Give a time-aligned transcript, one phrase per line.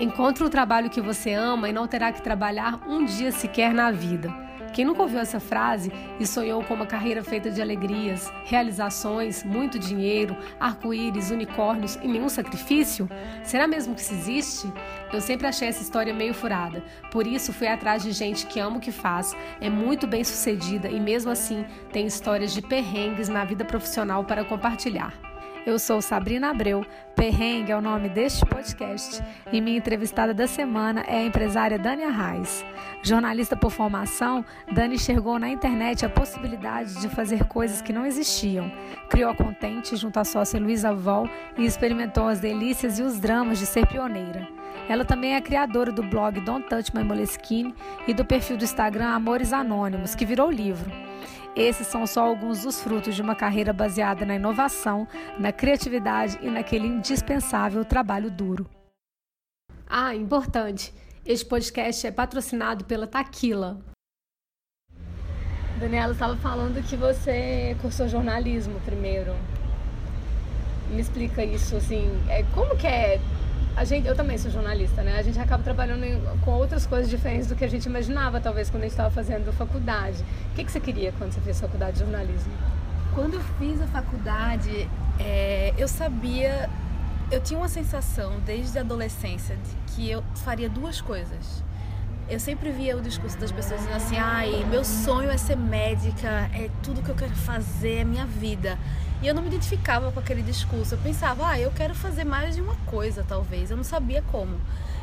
[0.00, 3.90] Encontre o trabalho que você ama e não terá que trabalhar um dia sequer na
[3.90, 4.32] vida.
[4.72, 9.78] Quem nunca ouviu essa frase e sonhou com uma carreira feita de alegrias, realizações, muito
[9.78, 13.10] dinheiro, arco-íris, unicórnios e nenhum sacrifício?
[13.44, 14.72] Será mesmo que isso existe?
[15.12, 18.78] Eu sempre achei essa história meio furada, por isso fui atrás de gente que ama
[18.78, 23.44] o que faz, é muito bem sucedida e mesmo assim tem histórias de perrengues na
[23.44, 25.29] vida profissional para compartilhar.
[25.66, 31.02] Eu sou Sabrina Abreu, Perrengue é o nome deste podcast e minha entrevistada da semana
[31.02, 32.64] é a empresária Dani Arraes.
[33.02, 34.42] Jornalista por formação,
[34.72, 38.72] Dani enxergou na internet a possibilidade de fazer coisas que não existiam.
[39.10, 41.28] Criou a Contente junto à sócia Luísa Vol
[41.58, 44.48] e experimentou as delícias e os dramas de ser pioneira.
[44.88, 47.74] Ela também é criadora do blog Don't Touch My Moleskine
[48.08, 51.09] e do perfil do Instagram Amores Anônimos, que virou livro.
[51.56, 55.06] Esses são só alguns dos frutos de uma carreira baseada na inovação,
[55.38, 58.68] na criatividade e naquele indispensável trabalho duro.
[59.88, 60.94] Ah, importante!
[61.26, 63.80] Este podcast é patrocinado pela Taquila.
[65.80, 69.34] Daniela estava falando que você cursou jornalismo primeiro.
[70.88, 73.20] Me explica isso, assim, é, como que é
[73.80, 75.18] a gente, eu também sou jornalista, né?
[75.18, 78.68] A gente acaba trabalhando em, com outras coisas diferentes do que a gente imaginava, talvez,
[78.68, 80.22] quando a gente estava fazendo faculdade.
[80.52, 82.52] O que, que você queria quando você fez faculdade de jornalismo?
[83.14, 84.86] Quando eu fiz a faculdade,
[85.18, 86.68] é, eu sabia,
[87.30, 91.64] eu tinha uma sensação desde a adolescência de que eu faria duas coisas.
[92.28, 96.50] Eu sempre via o discurso das pessoas dizendo assim: ai, meu sonho é ser médica,
[96.52, 98.78] é tudo que eu quero fazer, é minha vida.
[99.22, 100.94] E eu não me identificava com aquele discurso.
[100.94, 103.70] Eu pensava, ah, eu quero fazer mais de uma coisa, talvez.
[103.70, 104.56] Eu não sabia como.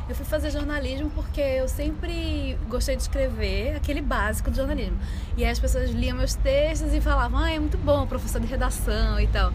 [0.08, 4.98] Eu fui fazer jornalismo porque eu sempre gostei de escrever aquele básico de jornalismo.
[5.36, 8.46] E aí as pessoas liam meus textos e falavam, ah, é muito bom, professor de
[8.46, 9.52] redação e tal.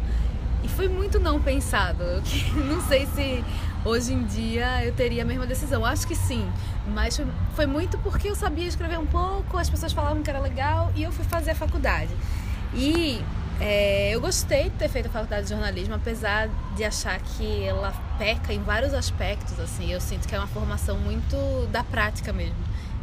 [0.64, 2.04] E foi muito não pensado.
[2.04, 2.22] Eu
[2.64, 3.44] não sei se
[3.84, 5.84] hoje em dia eu teria a mesma decisão.
[5.84, 6.50] Acho que sim.
[6.88, 7.20] Mas
[7.54, 11.04] foi muito porque eu sabia escrever um pouco, as pessoas falavam que era legal e
[11.04, 12.12] eu fui fazer a faculdade.
[12.74, 13.22] E
[13.60, 17.94] é, eu gostei de ter feito a faculdade de jornalismo, apesar de achar que ela
[18.18, 19.92] peca em vários aspectos, assim.
[19.92, 22.56] Eu sinto que é uma formação muito da prática mesmo.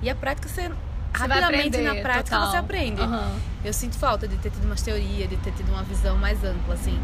[0.02, 0.74] E a prática você, você
[1.12, 2.50] rapidamente aprender, na prática total.
[2.50, 3.00] você aprende.
[3.00, 3.38] Uhum.
[3.64, 6.74] Eu sinto falta de ter tido umas teorias, de ter tido uma visão mais ampla,
[6.74, 6.98] assim.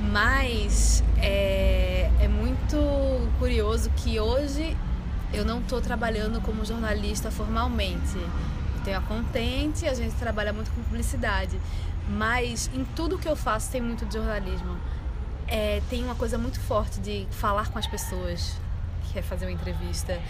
[0.00, 2.76] Mas é, é muito
[3.38, 4.76] curioso que hoje
[5.32, 8.16] eu não estou trabalhando como jornalista formalmente.
[8.16, 11.60] Eu tenho a Contente, a gente trabalha muito com publicidade.
[12.10, 14.76] Mas em tudo que eu faço tem muito de jornalismo.
[15.46, 18.56] É, tem uma coisa muito forte de falar com as pessoas,
[19.04, 20.20] que é fazer uma entrevista,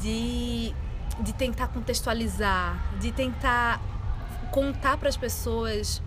[0.00, 0.74] de,
[1.20, 3.80] de tentar contextualizar, de tentar
[4.50, 6.02] contar para as pessoas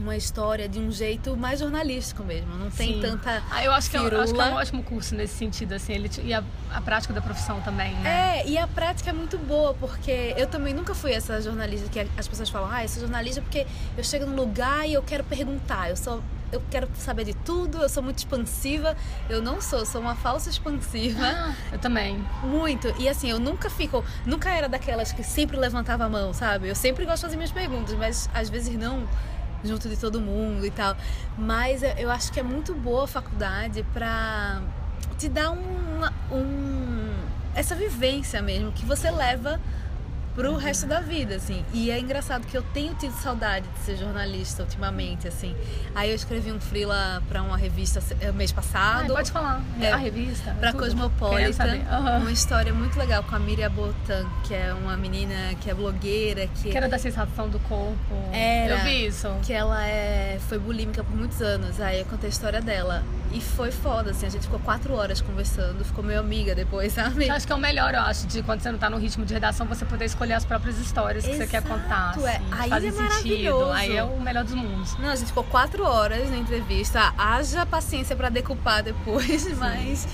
[0.00, 2.54] uma história de um jeito mais jornalístico mesmo.
[2.56, 3.00] Não tem Sim.
[3.00, 3.42] tanta.
[3.50, 6.10] Ah, eu acho que, é, acho que, é, um ótimo curso nesse sentido, assim, ele,
[6.22, 6.42] e a,
[6.72, 8.38] a, prática da profissão também, né?
[8.38, 12.06] É, e a prática é muito boa, porque eu também nunca fui essa jornalista que
[12.16, 13.66] as pessoas falam, ah, eu sou jornalista porque
[13.96, 16.22] eu chego num lugar e eu quero perguntar, eu sou.
[16.50, 18.96] Eu quero saber de tudo, eu sou muito expansiva.
[19.28, 21.22] Eu não sou, sou uma falsa expansiva.
[21.22, 22.24] Ah, eu também.
[22.42, 22.88] Muito.
[22.98, 24.02] E assim, eu nunca fico.
[24.24, 26.66] Nunca era daquelas que sempre levantava a mão, sabe?
[26.66, 29.06] Eu sempre gosto de fazer minhas perguntas, mas às vezes não
[29.64, 30.96] junto de todo mundo e tal.
[31.36, 34.62] Mas eu acho que é muito boa a faculdade para
[35.18, 37.14] te dar um, um,
[37.54, 39.60] essa vivência mesmo que você leva
[40.38, 41.64] pro resto da vida, assim.
[41.74, 45.52] E é engraçado que eu tenho tido saudade de ser jornalista ultimamente, assim.
[45.96, 49.12] Aí eu escrevi um freela para uma revista eh, mês passado.
[49.12, 49.60] pode falar.
[49.80, 50.54] É, a revista.
[50.60, 51.64] Para Cosmopolitan.
[51.64, 52.18] Uhum.
[52.20, 56.46] Uma história muito legal com a Miriam Botan, que é uma menina que é blogueira,
[56.46, 58.14] que, que era da sensação do corpo.
[58.32, 58.74] Era.
[58.74, 59.28] Eu vi isso.
[59.42, 61.80] Que ela é foi bulímica por muitos anos.
[61.80, 63.02] Aí eu contei a história dela.
[63.32, 67.26] E foi foda, assim, a gente ficou quatro horas conversando, ficou meio amiga depois, sabe?
[67.26, 69.24] Eu acho que é o melhor, eu acho, de quando você não tá no ritmo
[69.26, 72.10] de redação, você poder escolher as próprias histórias que Exato, você quer contar.
[72.10, 72.40] Assim, é.
[72.50, 73.72] Aí é maravilhoso.
[73.72, 74.96] Aí é o melhor dos mundos.
[74.98, 77.12] Não, a gente ficou quatro horas na entrevista.
[77.16, 79.54] Haja paciência para decupar depois, Sim.
[79.54, 80.08] mas.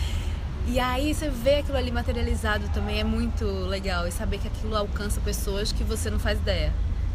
[0.66, 4.06] E aí você vê aquilo ali materializado também é muito legal.
[4.08, 6.72] E saber que aquilo alcança pessoas que você não faz ideia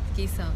[0.07, 0.51] de quem são.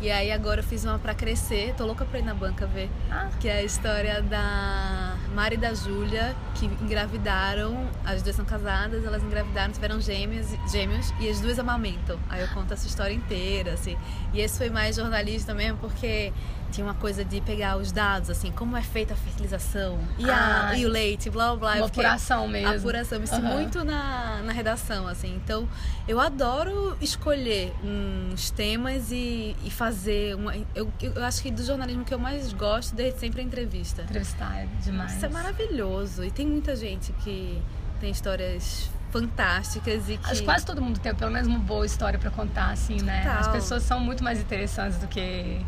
[0.00, 2.90] E aí agora eu fiz uma pra crescer, tô louca pra ir na banca ver.
[3.10, 3.28] Ah.
[3.40, 9.04] Que é a história da Mari e da Júlia, que engravidaram, as duas são casadas,
[9.04, 12.18] elas engravidaram, tiveram gêmeos, gêmeos e as duas amamentam.
[12.28, 13.96] Aí eu conto essa história inteira, assim.
[14.34, 16.30] E esse foi mais jornalista mesmo, porque
[16.70, 20.68] tinha uma coisa de pegar os dados, assim, como é feita a fertilização e, a,
[20.68, 21.76] ah, e o leite, blá blá.
[21.76, 22.76] Uma apuração mesmo.
[22.76, 23.42] Apuração, isso uhum.
[23.42, 25.34] muito na, na redação, assim.
[25.36, 25.68] Então,
[26.06, 30.54] eu adoro escolher uns temas e, e fazer uma.
[30.74, 34.02] Eu, eu acho que do jornalismo que eu mais gosto desde sempre é a entrevista.
[34.02, 35.14] Entrevistar é demais.
[35.14, 36.24] Isso é maravilhoso.
[36.24, 37.60] E tem muita gente que
[38.00, 40.30] tem histórias fantásticas e que...
[40.30, 43.22] Acho que quase todo mundo tem pelo menos uma boa história para contar, assim, né?
[43.22, 43.40] Total.
[43.40, 45.64] As pessoas são muito mais interessantes do que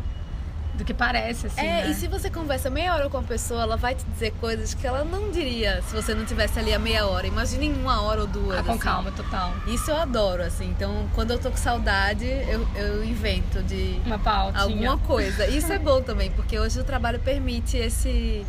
[0.79, 1.89] do que parece, assim, É, né?
[1.89, 4.87] e se você conversa meia hora com a pessoa, ela vai te dizer coisas que
[4.87, 7.27] ela não diria se você não tivesse ali a meia hora.
[7.27, 8.57] Imagine em uma hora ou duas.
[8.59, 8.79] Ah, com assim.
[8.79, 9.53] calma, total.
[9.67, 10.69] Isso eu adoro, assim.
[10.69, 14.63] Então, quando eu tô com saudade, eu, eu invento de Uma pautinha.
[14.63, 15.45] alguma coisa.
[15.47, 18.45] Isso é bom também, porque hoje o trabalho permite esse.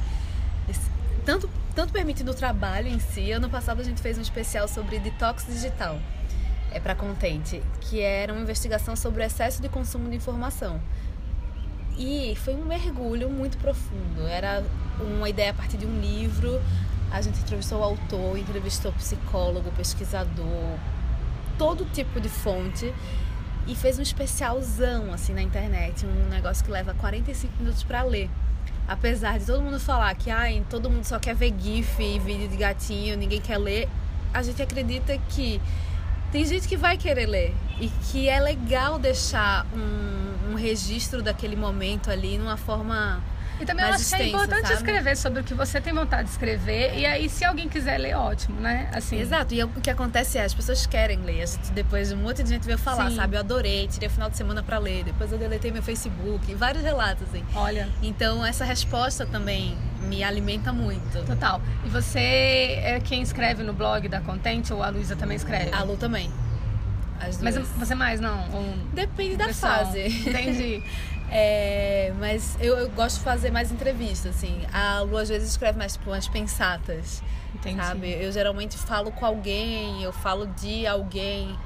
[0.69, 0.89] esse-
[1.27, 3.33] tanto, tanto permite no trabalho em si.
[3.33, 5.99] Ano passado a gente fez um especial sobre detox digital.
[6.73, 10.81] É para Contente, que era uma investigação sobre o excesso de consumo de informação.
[11.99, 14.27] E foi um mergulho muito profundo.
[14.27, 14.65] Era
[15.01, 16.61] uma ideia a partir de um livro.
[17.11, 20.79] A gente entrevistou o autor, entrevistou psicólogo, pesquisador,
[21.59, 22.93] todo tipo de fonte
[23.67, 28.31] e fez um especialzão assim na internet, um negócio que leva 45 minutos para ler.
[28.89, 32.49] Apesar de todo mundo falar que ai, todo mundo só quer ver GIF e vídeo
[32.49, 33.89] de gatinho, ninguém quer ler,
[34.33, 35.61] a gente acredita que
[36.33, 41.57] tem gente que vai querer ler e que é legal deixar um, um registro daquele
[41.57, 43.23] momento ali numa forma
[43.61, 44.75] E também eu mais acho que é extensa, importante sabe?
[44.81, 46.97] escrever sobre o que você tem vontade de escrever.
[46.99, 48.89] E aí, se alguém quiser ler, ótimo, né?
[48.93, 51.45] Assim, Exato, e o que acontece é, as pessoas querem ler.
[51.75, 53.17] Depois um monte de gente veio falar, Sim.
[53.17, 53.37] sabe?
[53.37, 56.83] Eu adorei, tirei o final de semana pra ler, depois eu deletei meu Facebook, vários
[56.83, 57.45] relatos, assim.
[57.55, 59.77] Olha, Então essa resposta também
[60.09, 61.23] me alimenta muito.
[61.27, 61.61] total.
[61.85, 62.19] E você
[62.83, 65.71] é quem escreve no blog da Contente ou a Luísa também escreve?
[65.75, 66.31] A Lu também.
[67.21, 68.45] As Mas você mais não?
[68.93, 69.85] Depende da pessoal?
[69.87, 70.07] fase.
[70.07, 70.83] Entendi.
[71.33, 74.63] É, mas eu, eu gosto de fazer mais entrevistas, assim.
[74.73, 77.23] A Lu às vezes escreve mais tipo umas pensatas,
[77.55, 77.77] Entendi.
[77.77, 78.11] sabe?
[78.21, 81.57] Eu geralmente falo com alguém, eu falo de alguém.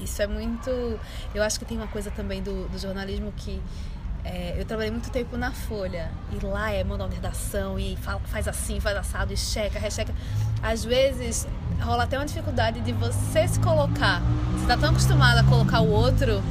[0.00, 0.70] Isso é muito.
[1.34, 3.60] Eu acho que tem uma coisa também do, do jornalismo que.
[4.26, 8.20] É, eu trabalhei muito tempo na Folha e lá é manda uma redação e fala-
[8.26, 10.12] faz assim, faz assado e checa, recheca.
[10.62, 11.46] Às vezes
[11.80, 14.20] rola até uma dificuldade de você se colocar.
[14.54, 16.42] Você tá tão acostumado a colocar o outro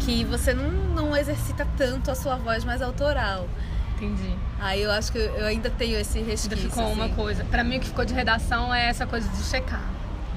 [0.00, 3.48] que você não, não exercita tanto a sua voz mais autoral.
[3.96, 4.34] Entendi.
[4.60, 6.68] Aí eu acho que eu ainda tenho esse Ainda resquício.
[6.70, 7.14] ficou uma assim.
[7.14, 7.44] coisa.
[7.44, 9.82] Pra mim, o que ficou de redação é essa coisa de checar.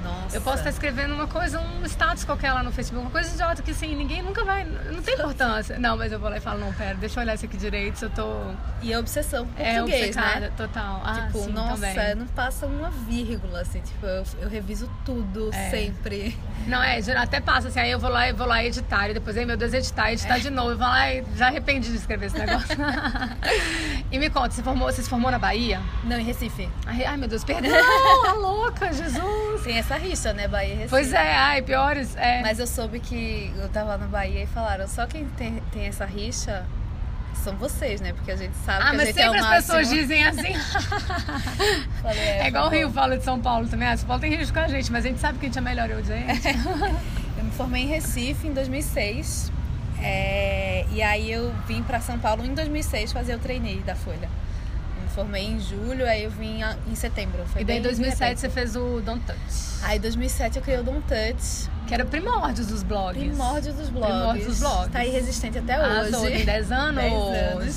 [0.03, 0.20] Nossa.
[0.33, 3.61] Eu posso estar escrevendo uma coisa, um status qualquer lá no Facebook, uma coisa idiota
[3.61, 4.63] que assim, ninguém nunca vai.
[4.65, 5.77] Não tem importância.
[5.77, 7.97] Não, mas eu vou lá e falo, não, pera, deixa eu olhar isso aqui direito,
[7.99, 8.27] se eu tô.
[8.81, 10.51] E a obsessão por É português, obcecada, né?
[10.55, 11.01] total.
[11.03, 12.15] Ah, tipo, sim, nossa, também.
[12.15, 15.69] não passa uma vírgula, assim, tipo, eu, eu reviso tudo É.
[15.69, 16.37] sempre.
[16.67, 19.35] Não, é, até passa assim, aí eu vou lá e vou lá editar, e depois,
[19.37, 20.13] aí meu Deus, editar, É.
[20.13, 20.71] editar de novo.
[20.71, 22.77] Eu vou lá e já arrependi de escrever esse negócio.
[24.11, 25.81] e me conta, você, formou, você se formou na Bahia?
[26.03, 26.69] Não, em Recife.
[26.85, 27.71] Ai, ai, meu Deus, perdão,
[28.27, 29.61] a louca, Jesus.
[29.63, 29.95] Tem essa
[30.33, 30.89] né, Bahia e Recife.
[30.89, 32.15] Pois é, ai, piores.
[32.15, 32.41] É.
[32.41, 36.05] Mas eu soube que eu tava na Bahia e falaram, só quem tem, tem essa
[36.05, 36.63] rixa
[37.43, 38.13] são vocês, né?
[38.13, 39.75] Porque a gente sabe Ah, que a mas gente é sempre o as máximo.
[39.75, 40.53] pessoas dizem assim.
[42.01, 43.87] Falei, É igual o Rio fala de São Paulo também.
[43.87, 45.57] Ah, São Paulo tem risco com a gente, mas a gente sabe que a gente
[45.57, 46.47] é melhor eu, gente.
[47.37, 49.51] Eu me formei em Recife em 2006.
[50.03, 54.29] é, e aí eu vim pra São Paulo em 2006 fazer o trainee da Folha.
[55.15, 57.43] Formei em julho, aí eu vim em setembro.
[57.47, 58.39] Foi E daí em bem de 2007 repente.
[58.39, 59.39] você fez o Don't Touch,
[59.83, 63.21] Aí em 2007 eu criei o Don't Touch, que era primórdios dos blogs.
[63.21, 64.15] primórdio dos blogs.
[64.15, 64.91] Primórdio dos blogs.
[64.91, 66.11] Tá aí resistente até hoje.
[66.31, 66.95] tem 10 anos.
[67.01, 67.13] 10
[67.53, 67.75] anos.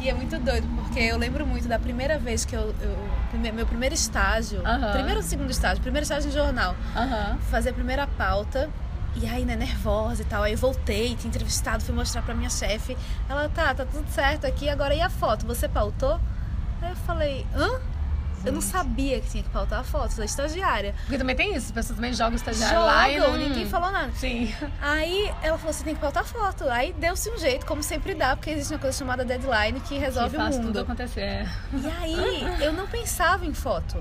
[0.00, 2.74] E é muito doido, porque eu lembro muito da primeira vez que eu.
[2.82, 3.14] eu-
[3.54, 4.60] meu primeiro estágio.
[4.64, 4.92] Aham.
[4.92, 5.82] Primeiro ou segundo estágio?
[5.82, 6.76] Primeiro estágio em jornal.
[6.94, 7.38] Aham.
[7.50, 8.68] Fazer a primeira pauta.
[9.16, 10.42] E aí, né, nervosa e tal.
[10.42, 12.96] Aí eu voltei, tinha entrevistado, fui mostrar pra minha chefe.
[13.28, 15.46] Ela, tá, tá tudo certo aqui, agora e a foto?
[15.46, 16.20] Você pautou?
[16.84, 17.80] Aí eu falei, hã?
[18.44, 20.94] Eu não sabia que tinha que pautar a foto, sou estagiária.
[21.04, 23.36] Porque também tem isso, as pessoas também jogam o estagiário lá e não...
[23.38, 24.12] ninguém falou nada.
[24.12, 24.54] Sim.
[24.82, 26.68] Aí ela falou, você tem que pautar foto.
[26.68, 30.30] Aí deu-se um jeito, como sempre dá, porque existe uma coisa chamada deadline que resolve
[30.30, 30.66] que o faz mundo.
[30.66, 31.48] tudo acontecer.
[31.72, 33.96] E aí, eu não pensava em foto.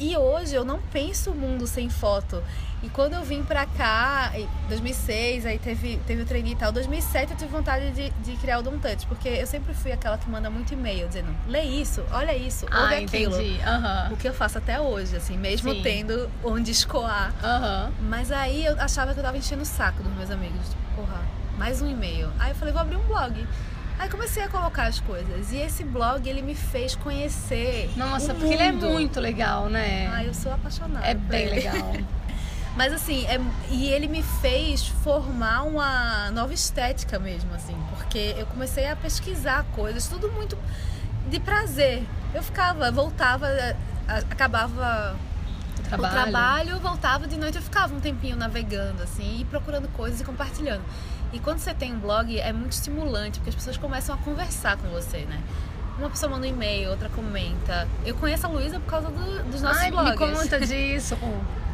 [0.00, 2.42] E hoje eu não penso o mundo sem foto.
[2.80, 6.70] E quando eu vim pra cá, em 2006, aí teve, teve o trainee e tal.
[6.70, 10.16] 2007 eu tive vontade de, de criar o Don't Touch, porque eu sempre fui aquela
[10.16, 13.34] que manda muito e-mail dizendo: lê isso, olha isso, ouve Ah, aquilo.
[13.66, 14.12] Aham.
[14.12, 15.82] O que eu faço até hoje, assim, mesmo Sim.
[15.82, 17.34] tendo onde escoar.
[17.42, 17.90] Aham.
[18.02, 20.68] Mas aí eu achava que eu tava enchendo o saco dos meus amigos.
[20.68, 21.20] Tipo, porra,
[21.56, 22.30] mais um e-mail.
[22.38, 23.44] Aí eu falei, vou abrir um blog.
[23.98, 25.50] Aí comecei a colocar as coisas.
[25.52, 27.90] E esse blog, ele me fez conhecer.
[27.96, 28.90] Nossa, porque ele é mundo.
[28.90, 30.06] muito legal, né?
[30.12, 31.04] Ai, eu sou apaixonada.
[31.06, 31.54] é bem ele.
[31.56, 31.92] legal.
[32.76, 33.40] Mas assim, é-
[33.70, 37.74] e ele me fez formar uma nova estética mesmo, assim.
[37.96, 40.56] Porque eu comecei a pesquisar coisas, tudo muito
[41.28, 42.04] de prazer.
[42.32, 43.48] Eu ficava, voltava,
[44.06, 45.16] a- acabava
[45.88, 46.14] trabalho.
[46.14, 50.24] o trabalho, voltava de noite, eu ficava um tempinho navegando, assim, e procurando coisas e
[50.24, 50.82] compartilhando.
[51.32, 54.76] E quando você tem um blog, é muito estimulante, porque as pessoas começam a conversar
[54.78, 55.40] com você, né?
[55.98, 57.88] Uma pessoa manda um e-mail, outra comenta.
[58.06, 60.10] Eu conheço a Luísa por causa do, dos nossos Ai, blogs.
[60.12, 61.18] me conta disso.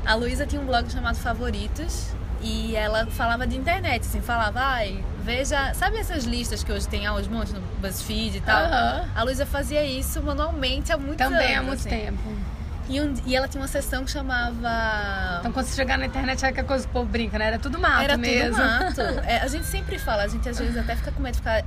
[0.04, 2.08] A Luísa tinha um blog chamado Favoritos
[2.40, 7.06] e ela falava de internet, assim, falava, ai, veja, sabe essas listas que hoje tem
[7.06, 8.64] aos montes no BuzzFeed e tal?
[8.64, 9.08] Aham.
[9.14, 11.38] A Luísa fazia isso manualmente há muitos anos.
[11.38, 11.88] Também há muito assim.
[11.90, 12.20] tempo.
[12.88, 15.38] E, um- e ela tinha uma sessão que chamava.
[15.40, 17.46] Então quando você chegar na internet, é que a coisa que o povo brinca, né?
[17.46, 18.56] Era tudo mato Era mesmo.
[18.56, 19.00] tudo mato.
[19.26, 21.62] É, a gente sempre fala, a gente às vezes até fica com medo de ficar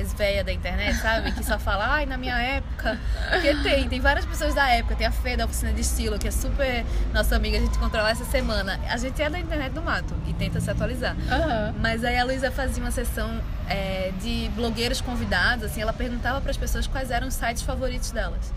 [0.00, 1.32] as velhas da internet, sabe?
[1.32, 2.98] Que só fala, ai, na minha época.
[3.30, 4.96] Porque tem, tem várias pessoas da época.
[4.96, 8.02] Tem a Fê da oficina de estilo, que é super nossa amiga, a gente encontrou
[8.02, 8.78] lá essa semana.
[8.88, 11.16] A gente é da internet do mato e tenta se atualizar.
[11.30, 11.74] Aham.
[11.80, 16.50] Mas aí a Luísa fazia uma sessão é, de blogueiros convidados, assim, ela perguntava para
[16.50, 18.52] as pessoas quais eram os sites favoritos delas.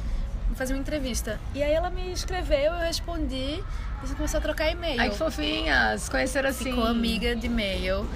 [0.56, 1.40] Fazia uma entrevista.
[1.56, 5.00] E aí ela me escreveu, eu respondi, e gente começou a trocar e-mail.
[5.02, 6.10] Ai, que fofinhas.
[6.10, 6.66] Conheceram assim.
[6.66, 8.08] Ficou amiga de e-mail.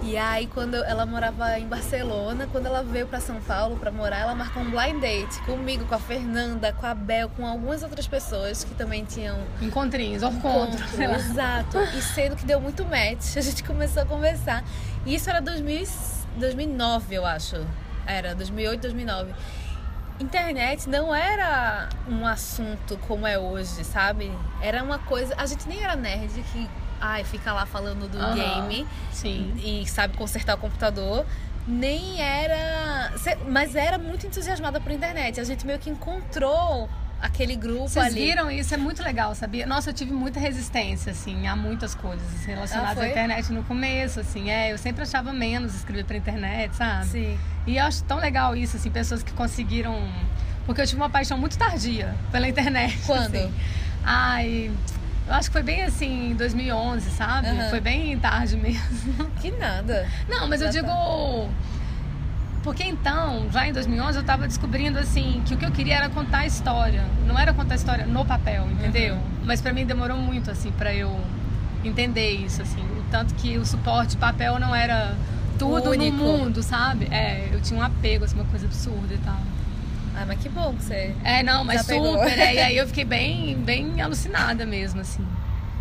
[0.00, 4.18] E aí, quando ela morava em Barcelona, quando ela veio para São Paulo para morar,
[4.20, 8.06] ela marcou um blind date comigo, com a Fernanda, com a Bel, com algumas outras
[8.06, 10.88] pessoas que também tinham Encontrinhos, encontros, encontro.
[10.96, 11.16] sei lá.
[11.16, 11.78] Exato.
[11.96, 14.62] E sendo que deu muito match, a gente começou a conversar.
[15.04, 17.56] E isso era 2000, e- 2009, eu acho.
[18.06, 19.32] Era 2008, 2009.
[20.20, 24.32] Internet não era um assunto como é hoje, sabe?
[24.60, 25.34] Era uma coisa.
[25.36, 26.68] A gente nem era nerd que
[27.00, 28.34] ai, fica lá falando do Aham.
[28.34, 29.54] game Sim.
[29.62, 31.24] e sabe consertar o computador.
[31.66, 33.12] Nem era.
[33.46, 35.40] Mas era muito entusiasmada por internet.
[35.40, 36.88] A gente meio que encontrou
[37.20, 38.14] aquele grupo Vocês ali.
[38.26, 38.72] viram isso?
[38.74, 39.66] É muito legal, sabia?
[39.66, 43.62] Nossa, eu tive muita resistência, assim, a muitas coisas assim, relacionadas Ah, à internet no
[43.64, 44.50] começo, assim.
[44.50, 47.06] É, eu sempre achava menos escrever pra internet, sabe?
[47.06, 47.38] Sim.
[47.66, 49.96] E eu acho tão legal isso, assim, pessoas que conseguiram...
[50.64, 52.98] Porque eu tive uma paixão muito tardia pela internet.
[53.06, 53.34] Quando?
[53.34, 53.52] assim.
[54.04, 54.70] Ai,
[55.26, 57.48] eu acho que foi bem assim, em 2011, sabe?
[57.48, 57.70] Aham.
[57.70, 59.30] Foi bem tarde mesmo.
[59.40, 60.08] Que nada.
[60.28, 61.48] Não, mas eu Já digo...
[62.68, 66.10] Porque então, já em 2011, eu tava descobrindo, assim, que o que eu queria era
[66.10, 67.02] contar a história.
[67.26, 69.14] Não era contar a história no papel, entendeu?
[69.14, 69.22] Uhum.
[69.46, 71.18] Mas pra mim demorou muito, assim, pra eu
[71.82, 72.82] entender isso, assim.
[72.82, 75.14] O tanto que o suporte papel não era
[75.58, 76.14] tudo Único.
[76.14, 77.08] no mundo, sabe?
[77.10, 79.40] É, eu tinha um apego, assim, uma coisa absurda e tal.
[80.14, 81.14] Ah, mas que bom que você.
[81.24, 82.38] É, não, mas super.
[82.38, 85.24] é, e aí eu fiquei bem, bem alucinada mesmo, assim.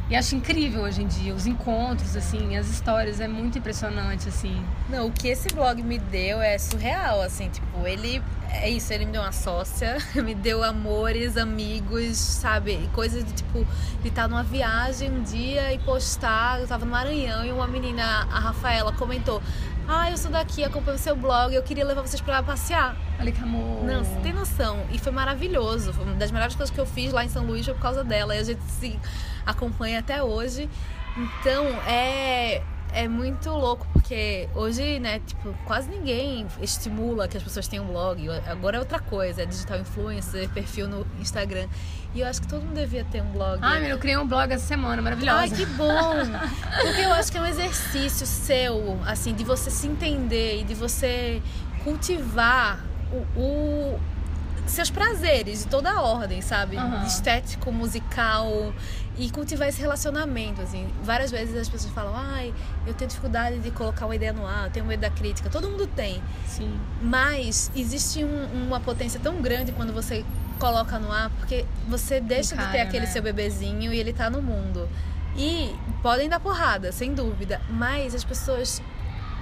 [0.09, 4.65] E acho incrível hoje em dia, os encontros, assim, as histórias, é muito impressionante, assim.
[4.89, 8.23] Não, o que esse blog me deu é surreal, assim, tipo, ele.
[8.49, 12.89] É isso, ele me deu uma sócia, me deu amores, amigos, sabe?
[12.93, 13.67] Coisas de tipo,
[14.01, 16.61] de estar numa viagem um dia e postar.
[16.61, 19.41] Eu tava no Maranhão e uma menina, a Rafaela, comentou:
[19.89, 22.93] Ah, eu sou daqui, acompanho seu blog, eu queria levar vocês pra passear.
[23.17, 23.85] Olha que amor.
[23.85, 24.85] Não, você tem noção.
[24.91, 25.93] E foi maravilhoso.
[25.93, 28.03] Foi uma das melhores coisas que eu fiz lá em São Luís foi por causa
[28.03, 28.35] dela.
[28.35, 28.99] E a gente se
[29.45, 30.69] acompanha até hoje.
[31.15, 32.61] Então, é,
[32.93, 38.27] é muito louco, porque hoje, né, tipo, quase ninguém estimula que as pessoas tenham blog.
[38.47, 41.67] Agora é outra coisa, é digital influencer, perfil no Instagram.
[42.15, 43.59] E eu acho que todo mundo devia ter um blog.
[43.61, 45.39] Ai, menina, eu criei um blog essa semana, maravilhosa.
[45.41, 46.13] Ai, que bom!
[46.81, 50.73] Porque eu acho que é um exercício seu, assim, de você se entender e de
[50.73, 51.41] você
[51.83, 52.79] cultivar
[53.11, 53.99] o, o-
[54.67, 56.77] seus prazeres de toda a ordem, sabe?
[56.77, 57.05] Aham.
[57.05, 58.73] Estético, musical
[59.17, 60.87] e cultivar esse relacionamento, assim.
[61.03, 62.53] Várias vezes as pessoas falam, ai,
[62.85, 65.49] eu tenho dificuldade de colocar uma ideia no ar, eu tenho medo da crítica.
[65.49, 66.21] Todo mundo tem.
[66.45, 66.79] Sim.
[67.01, 70.23] Mas existe um- uma potência tão grande quando você
[70.59, 73.11] coloca no ar, porque você deixa de ter aquele né?
[73.11, 74.87] seu bebezinho e ele tá no mundo.
[75.35, 78.81] E podem dar porrada, sem dúvida, mas as pessoas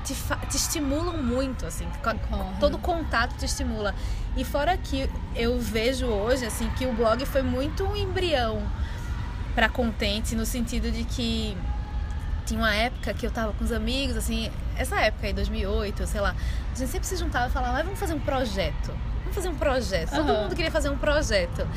[0.06, 0.14] te,
[0.50, 1.86] te estimulam muito, assim.
[2.04, 2.60] co- Concordo.
[2.60, 3.94] Todo contato te estimula.
[4.38, 8.62] E fora que eu vejo hoje, assim, que o blog foi muito um embrião
[9.54, 11.58] pra contente, no sentido de que
[12.46, 16.22] tinha uma época que eu tava com os amigos, assim, essa época aí, 2008, sei
[16.22, 16.36] lá,
[16.74, 18.92] a gente sempre se juntava e falava, "Ah, vamos fazer um projeto.
[19.22, 20.10] Vamos fazer um projeto.
[20.12, 20.44] Todo Aham.
[20.44, 21.68] mundo queria fazer um projeto.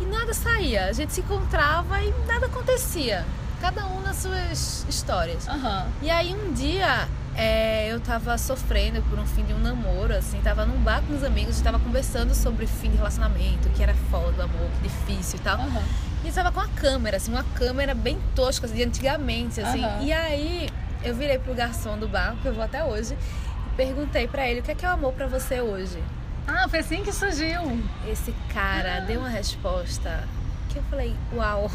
[0.00, 0.86] E nada saía.
[0.86, 3.24] A gente se encontrava e nada acontecia.
[3.62, 5.46] Cada um nas suas histórias.
[5.46, 5.86] Aham.
[6.02, 10.40] E aí um dia é, eu tava sofrendo por um fim de um namoro, assim,
[10.40, 14.42] tava num bar com os amigos, tava conversando sobre fim de relacionamento, que era foda,
[14.42, 15.60] amor, que difícil e tal.
[15.60, 15.82] Aham.
[16.24, 19.84] E eu tava com a câmera, assim, uma câmera bem tosca, assim, de antigamente, assim.
[19.84, 20.02] Aham.
[20.02, 20.68] E aí
[21.04, 24.58] eu virei pro garçom do bar, que eu vou até hoje, e perguntei pra ele
[24.58, 26.02] o que é que é o amor pra você hoje.
[26.48, 27.80] Ah, foi assim que surgiu.
[28.08, 30.24] Esse cara deu uma resposta
[30.68, 31.70] que eu falei, uau,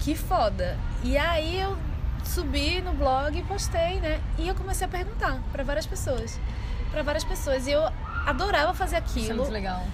[0.00, 0.76] que foda.
[1.02, 1.76] E aí eu
[2.24, 4.20] subi no blog e postei, né?
[4.38, 6.38] E eu comecei a perguntar pra várias pessoas.
[6.90, 7.66] Pra várias pessoas.
[7.66, 7.82] E eu
[8.26, 9.36] adorava fazer Isso é aquilo.
[9.38, 9.84] muito legal.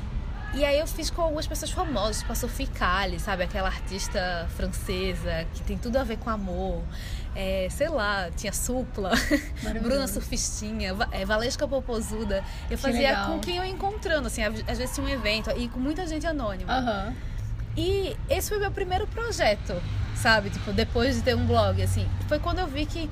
[0.55, 3.43] E aí eu fiz com algumas pessoas famosas, tipo a Sophie Calle, sabe?
[3.43, 6.83] Aquela artista francesa que tem tudo a ver com amor.
[7.35, 9.11] É, sei lá, tinha Supla,
[9.83, 12.43] Bruna Surfistinha, é, Valesca Popozuda.
[12.71, 15.79] Eu fazia com quem eu ia encontrando, assim, às vezes tinha um evento e com
[15.79, 16.73] muita gente anônima.
[16.79, 17.15] Uhum.
[17.77, 19.81] E esse foi meu primeiro projeto,
[20.17, 20.51] sabe?
[20.51, 22.09] Tipo, depois de ter um blog, assim.
[22.29, 23.11] Foi quando eu vi que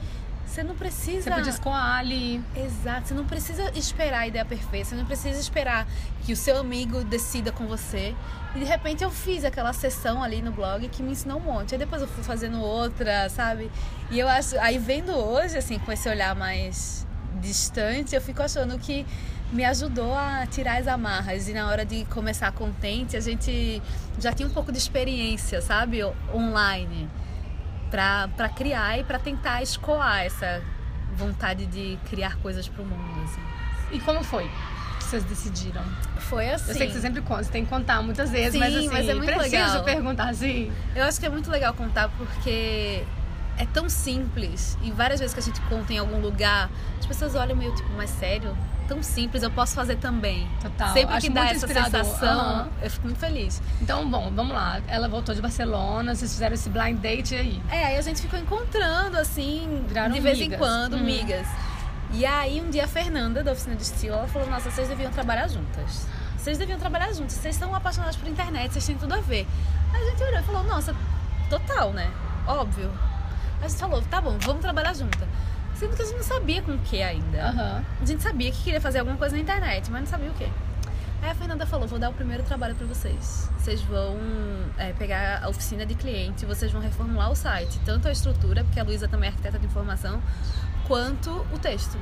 [0.55, 1.23] você não precisa.
[1.23, 1.53] Você podia
[1.97, 2.41] ali.
[2.55, 3.09] Exato.
[3.09, 4.91] Você não precisa esperar a ideia perfeita.
[4.91, 5.85] Você não precisa esperar
[6.25, 8.15] que o seu amigo decida com você.
[8.55, 11.75] E de repente eu fiz aquela sessão ali no blog que me ensinou um monte.
[11.75, 13.69] Aí depois eu fui fazendo outra, sabe?
[14.13, 14.57] E eu acho.
[14.61, 17.05] Aí vendo hoje, assim, com esse olhar mais
[17.41, 19.05] distante, eu fico achando que
[19.53, 21.49] me ajudou a tirar as amarras.
[21.49, 23.83] E na hora de começar contente, a gente
[24.19, 26.01] já tinha um pouco de experiência, sabe?
[26.35, 27.09] Online
[27.91, 30.61] para criar e para tentar escoar essa
[31.17, 33.23] vontade de criar coisas para o mundo.
[33.23, 33.41] Assim.
[33.93, 34.51] E como foi?
[34.99, 35.83] que Vocês decidiram?
[36.19, 36.71] Foi assim.
[36.71, 38.89] Eu sei que você sempre conta, você tem que contar muitas vezes, Sim, mas assim,
[38.89, 39.85] mas é muito preciso legal.
[39.85, 40.73] perguntar assim.
[40.97, 43.05] Eu acho que é muito legal contar porque
[43.59, 46.69] é tão simples e várias vezes que a gente conta em algum lugar,
[46.99, 48.57] as pessoas olham meio tipo, mais sério?
[48.89, 50.47] Tão simples, eu posso fazer também.
[50.61, 50.93] Total.
[50.93, 52.05] Sempre Acho que dá essa inspirador.
[52.05, 52.69] sensação, Aham.
[52.83, 53.63] eu fico muito feliz.
[53.81, 54.79] Então, bom, vamos lá.
[54.89, 57.63] Ela voltou de Barcelona, vocês fizeram esse blind date aí.
[57.71, 60.55] É, aí a gente ficou encontrando, assim, Viraram de vez migas.
[60.55, 61.03] em quando, Uhum.
[61.05, 61.47] migas.
[62.13, 65.11] E aí, um dia, a Fernanda, da oficina de estilo, ela falou: Nossa, vocês deviam
[65.11, 66.07] trabalhar juntas.
[66.37, 67.33] Vocês deviam trabalhar juntas.
[67.33, 69.47] Vocês são apaixonadas por internet, vocês têm tudo a ver.
[69.95, 70.95] Aí a gente olhou e falou: Nossa,
[71.49, 72.11] total, né?
[72.47, 72.91] Óbvio.
[73.65, 75.27] A gente falou: Tá bom, vamos trabalhar juntas.
[75.75, 77.49] Sendo que a gente não sabia com o que ainda.
[77.49, 77.85] Aham.
[78.01, 80.45] A gente sabia que queria fazer alguma coisa na internet, mas não sabia o que.
[81.23, 83.51] Aí a Fernanda falou: vou dar o primeiro trabalho pra vocês.
[83.59, 84.19] Vocês vão
[84.77, 88.79] é, pegar a oficina de cliente, vocês vão reformular o site, tanto a estrutura, porque
[88.79, 90.23] a Luísa também é arquiteta de informação,
[90.87, 91.99] quanto o texto.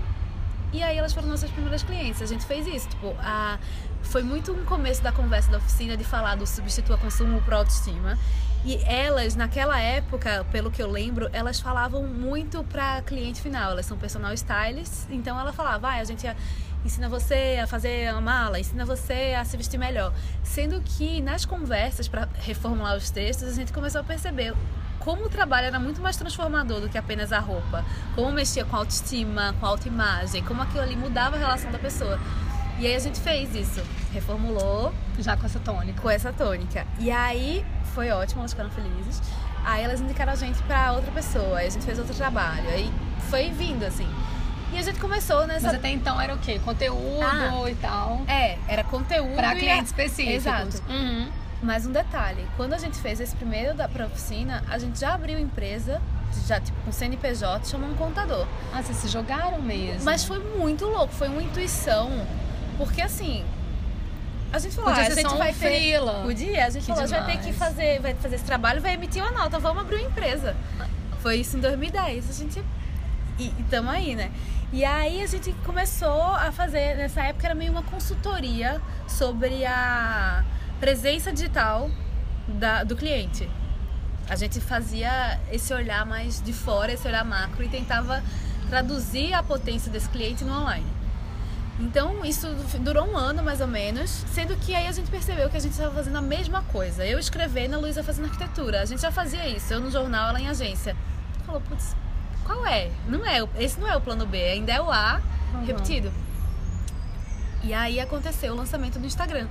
[0.73, 2.21] E aí elas foram nossas primeiras clientes.
[2.21, 2.89] A gente fez isso.
[2.89, 3.59] Tipo, a...
[4.03, 8.19] foi muito um começo da conversa da oficina de falar do substitua consumo pro autoestima.
[8.65, 13.73] E elas, naquela época, pelo que eu lembro, elas falavam muito pra cliente final.
[13.73, 16.27] Elas são personal stylists, então ela falava, ah, a gente
[16.85, 20.13] ensina você a fazer a mala, ensina você a se vestir melhor.
[20.45, 24.55] Sendo que nas conversas para reformular os textos, a gente começou a perceber
[25.01, 27.85] como o trabalho era muito mais transformador do que apenas a roupa.
[28.15, 31.79] Como mexia com a autoestima, com a autoimagem, como aquilo ali mudava a relação da
[31.79, 32.21] pessoa.
[32.83, 33.81] E aí a gente fez isso,
[34.13, 36.03] reformulou Já com essa tônica.
[36.03, 36.85] com essa tônica.
[36.99, 37.65] E aí
[37.95, 39.23] foi ótimo, elas ficaram felizes.
[39.65, 42.69] Aí elas indicaram a gente pra outra pessoa, aí a gente fez outro trabalho.
[42.69, 42.93] Aí
[43.31, 44.09] foi vindo assim.
[44.73, 45.69] E a gente começou nessa.
[45.69, 46.59] Mas até então era o quê?
[46.65, 47.71] Conteúdo Ah.
[47.71, 48.23] e tal.
[48.27, 49.37] É, era conteúdo.
[49.37, 50.35] Pra clientes específicos.
[50.35, 50.83] Exato.
[50.89, 51.31] Uhum.
[51.63, 55.15] Mais um detalhe: quando a gente fez esse primeiro da pra oficina, a gente já
[55.15, 56.03] abriu empresa,
[56.49, 58.45] já tipo com CNPJ, chamou um contador.
[58.75, 60.03] Ah, vocês se jogaram mesmo.
[60.05, 62.11] Mas foi muito louco, foi uma intuição.
[62.77, 63.45] Porque assim.
[64.53, 65.59] A gente falou, Podia ah, a gente só um vai ter.
[65.59, 66.23] freela.
[66.23, 68.83] Podia, a gente Que falou, a gente vai ter que fazer, vai fazer esse trabalho,
[68.83, 70.55] vai emitir uma nota, vamos abrir uma empresa.
[71.21, 72.29] Foi isso em 2010.
[72.29, 72.65] A gente.
[73.39, 74.31] E estamos aí, né?
[74.73, 80.45] E aí a gente começou a fazer, nessa época era meio uma consultoria sobre a
[80.81, 81.91] presença digital
[82.49, 83.49] da, do cliente.
[84.29, 88.23] A gente fazia esse olhar mais de fora, esse olhar macro e tentava
[88.71, 90.87] traduzir a potência desse cliente no online.
[91.81, 92.47] Então, isso
[92.81, 95.73] durou um ano mais ou menos, sendo que aí a gente percebeu que a gente
[95.73, 97.05] estava fazendo a mesma coisa.
[97.05, 98.83] Eu escrevendo, a Luísa fazendo arquitetura.
[98.83, 100.95] A gente já fazia isso, eu no jornal, ela em agência.
[101.47, 101.97] Falou, putz,
[102.45, 102.91] qual é?
[103.09, 105.21] Não é, esse não é o plano B, ainda é o A
[105.55, 105.65] Uhum.
[105.67, 106.11] repetido.
[107.63, 109.47] E aí aconteceu o lançamento do Instagram,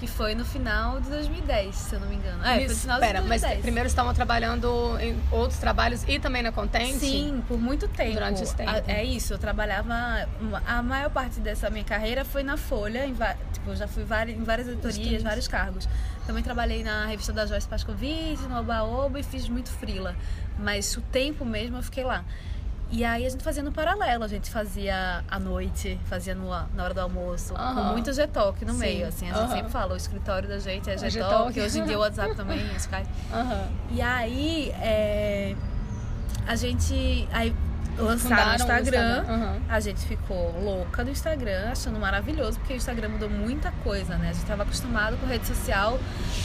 [0.00, 2.42] que foi no final de 2010, se eu não me engano.
[2.42, 3.62] É, foi no Isso, final Pera, de mas 2010.
[3.62, 6.98] primeiro estavam trabalhando em outros trabalhos e também na Contente?
[6.98, 8.14] Sim, por muito tempo.
[8.14, 8.70] Durante esse tempo.
[8.88, 10.26] É isso, eu trabalhava.
[10.66, 13.14] A maior parte dessa minha carreira foi na Folha, em,
[13.52, 15.86] tipo, já fui em várias editorias, vários cargos.
[16.26, 20.16] Também trabalhei na revista da Joyce Pascovitch, no Oba Oba e fiz muito frila.
[20.58, 22.24] Mas o tempo mesmo eu fiquei lá.
[22.92, 26.84] E aí a gente fazia no paralelo, a gente fazia à noite, fazia no, na
[26.84, 29.30] hora do almoço, com muito G-Talk no Sim, meio, assim.
[29.30, 31.58] A gente sempre fala, o escritório da gente é É G-Talk.
[31.60, 33.08] hoje em dia o WhatsApp também, Skype.
[33.32, 33.68] Aham.
[33.90, 35.54] E aí, é,
[36.46, 37.54] a gente aí
[37.96, 39.18] lançaram o o Instagram.
[39.20, 39.60] Instagram.
[39.68, 44.30] A gente ficou louca do Instagram, achando maravilhoso, porque o Instagram mudou muita coisa, né?
[44.30, 45.98] A gente estava acostumado com rede social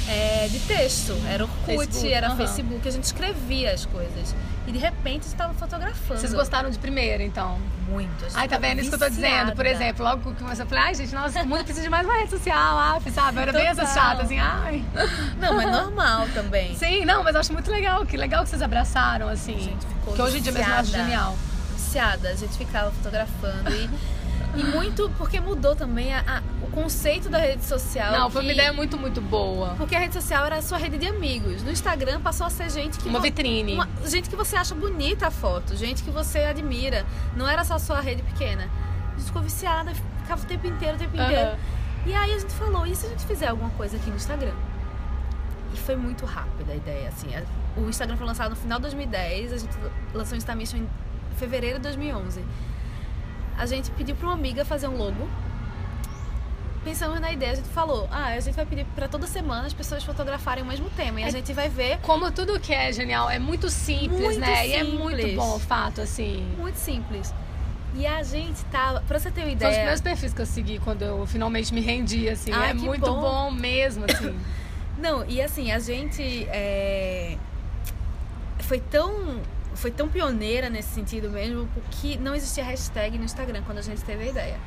[0.08, 1.14] é, de texto.
[1.28, 2.36] Era o Orkut, Facebook, era aham.
[2.38, 4.36] Facebook, a gente escrevia as coisas.
[4.68, 6.20] E de repente estava fotografando.
[6.20, 7.60] Vocês gostaram de primeira, então?
[7.88, 8.26] muito?
[8.34, 9.56] Ai, tá vendo isso que eu tô dizendo?
[9.56, 12.06] Por exemplo, logo que começou, eu falei, ai, gente, nossa, o mundo precisa de mais
[12.06, 13.38] uma rede social, ah, sabe?
[13.38, 13.96] Eu era bem essa Total.
[13.96, 14.84] chata, assim, ai.
[15.40, 16.76] Não, mas normal também.
[16.78, 19.56] Sim, não, mas eu acho muito legal, que legal que vocês abraçaram, assim.
[19.56, 21.38] A gente ficou que hoje em dia mesmo eu acho genial.
[21.76, 23.90] viciada, a gente ficava fotografando e
[24.56, 28.12] E muito porque mudou também a, a, o conceito da rede social.
[28.12, 29.76] Não, foi uma ideia muito, muito boa.
[29.78, 31.62] Porque a rede social era a sua rede de amigos.
[31.64, 33.10] No Instagram passou a ser gente que.
[33.10, 33.74] Uma vitrine.
[33.74, 37.06] Uma, gente que você acha bonita a foto, gente que você admira.
[37.36, 38.70] Não era só a sua rede pequena.
[39.14, 41.58] A gente ficou viciada, ficava o tempo inteiro, o tempo inteiro.
[42.06, 44.54] E aí a gente falou, e se a gente fizer alguma coisa aqui no Instagram?
[45.74, 47.30] E foi muito rápida a ideia, assim.
[47.76, 49.76] O Instagram foi lançado no final de 2010, a gente
[50.14, 50.90] lançou o Insta Mission em
[51.36, 52.44] fevereiro de 2011.
[53.58, 55.28] A gente pediu para uma amiga fazer um logo.
[56.84, 59.74] Pensamos na ideia, a gente falou, ah, a gente vai pedir para toda semana as
[59.74, 61.98] pessoas fotografarem o mesmo tema e a é, gente vai ver.
[62.02, 64.56] Como tudo que é genial, é muito simples, muito né?
[64.56, 64.72] Simples.
[64.72, 66.46] E é muito bom o fato, assim.
[66.60, 67.34] Muito simples.
[67.96, 69.02] E a gente tava.
[69.08, 69.60] Pra você ter uma ideia.
[69.60, 72.52] São os primeiros perfis que eu segui quando eu finalmente me rendi, assim.
[72.54, 73.22] Ah, é muito bom.
[73.22, 74.38] bom mesmo, assim.
[75.00, 76.46] Não, e assim, a gente.
[76.50, 77.38] É...
[78.60, 79.40] Foi tão.
[79.76, 84.02] Foi tão pioneira nesse sentido mesmo, porque não existia hashtag no Instagram quando a gente
[84.04, 84.60] teve a ideia.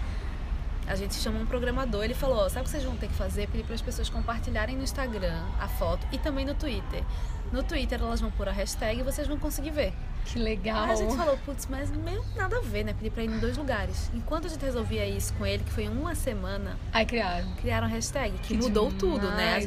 [0.87, 3.47] A gente chamou um programador, ele falou: sabe o que vocês vão ter que fazer?
[3.49, 7.05] Pedir para as pessoas compartilharem no Instagram a foto e também no Twitter.
[7.53, 9.93] No Twitter elas vão pôr a hashtag e vocês vão conseguir ver.
[10.25, 10.85] Que legal.
[10.85, 12.93] Aí a gente falou, putz, mas meio nada a ver, né?
[12.93, 14.11] Pedir pra ir em dois lugares.
[14.15, 16.79] Enquanto a gente resolvia isso com ele, que foi uma semana.
[16.93, 17.51] Aí criaram.
[17.57, 18.99] Criaram a hashtag, que, que mudou demais.
[18.99, 19.67] tudo, né?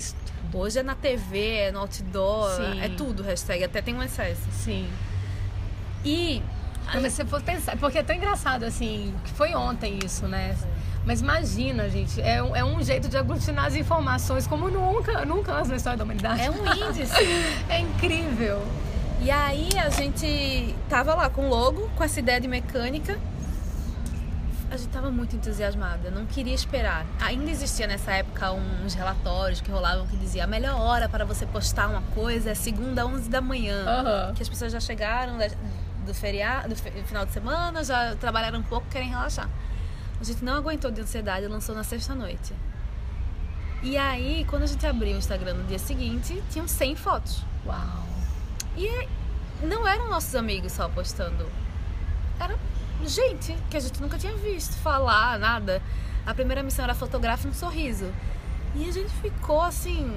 [0.54, 2.82] Hoje é na TV, é no outdoor, Sim.
[2.82, 4.42] é tudo hashtag, até tem um excesso.
[4.52, 4.88] Sim.
[6.04, 6.42] E.
[6.94, 10.56] Não, mas se for pensar, porque é tão engraçado assim, que foi ontem isso, né?
[11.06, 15.54] Mas imagina, gente, é um, é um jeito de aglutinar as informações como nunca, nunca
[15.54, 16.42] antes na história da humanidade.
[16.42, 17.14] É um índice.
[17.70, 18.62] é incrível.
[19.22, 23.20] E aí a gente tava lá com o logo, com essa ideia de mecânica.
[24.70, 27.06] A gente tava muito entusiasmada, não queria esperar.
[27.20, 31.46] Ainda existia nessa época uns relatórios que rolavam que dizia a melhor hora para você
[31.46, 33.84] postar uma coisa é segunda, 11 da manhã.
[33.86, 34.34] Uhum.
[34.34, 35.38] Que as pessoas já chegaram
[36.06, 39.50] do feriado, do final de semana, já trabalharam um pouco, querem relaxar.
[40.20, 42.54] A gente não aguentou de ansiedade e lançou na sexta noite.
[43.82, 47.44] E aí, quando a gente abriu o Instagram no dia seguinte, tinham 100 fotos.
[47.66, 48.06] Uau!
[48.78, 49.08] E
[49.66, 51.50] não eram nossos amigos só postando.
[52.40, 52.56] Era
[53.04, 55.82] gente que a gente nunca tinha visto falar, nada.
[56.26, 58.12] A primeira missão era fotografar um sorriso.
[58.76, 60.16] E a gente ficou assim,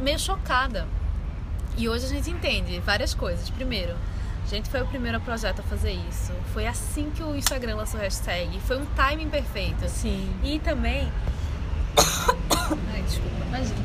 [0.00, 0.86] meio chocada.
[1.76, 3.50] E hoje a gente entende várias coisas.
[3.50, 3.96] Primeiro,
[4.46, 6.32] gente foi o primeiro projeto a fazer isso.
[6.52, 8.60] Foi assim que o Instagram lançou o hashtag.
[8.60, 9.88] Foi um timing perfeito.
[9.88, 10.28] Sim.
[10.42, 11.10] E também.
[12.92, 13.36] Ai, desculpa.
[13.48, 13.76] Imagina.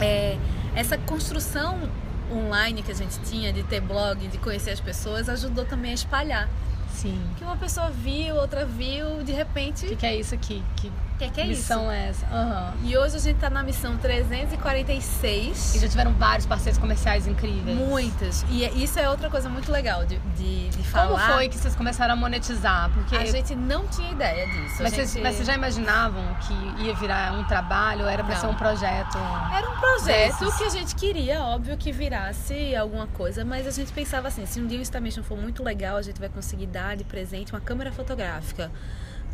[0.00, 0.38] É,
[0.74, 1.88] essa construção
[2.32, 5.94] online que a gente tinha, de ter blog, de conhecer as pessoas, ajudou também a
[5.94, 6.48] espalhar.
[6.92, 7.20] Sim.
[7.36, 9.84] Que uma pessoa viu, outra viu, de repente.
[9.84, 10.62] O que, que, é isso aqui?
[10.76, 11.90] Que, que, que é missão isso?
[11.90, 12.26] é essa?
[12.26, 12.88] Uhum.
[12.88, 15.74] E hoje a gente tá na missão 346.
[15.74, 17.76] E já tiveram vários parceiros comerciais incríveis.
[17.76, 18.44] Muitas.
[18.50, 21.08] E é, isso é outra coisa muito legal de, de, de falar.
[21.08, 22.90] Como foi que vocês começaram a monetizar?
[22.90, 24.82] Porque a gente não tinha ideia disso.
[24.82, 25.08] Mas, gente...
[25.08, 28.06] vocês, mas vocês já imaginavam que ia virar um trabalho?
[28.06, 29.16] Era para ser um projeto?
[29.52, 30.58] Era um projeto desses?
[30.58, 34.60] que a gente queria, óbvio, que virasse alguma coisa, mas a gente pensava assim: se
[34.60, 37.60] um dia o Instamation for muito legal, a gente vai conseguir dar de presente uma
[37.60, 38.70] câmera fotográfica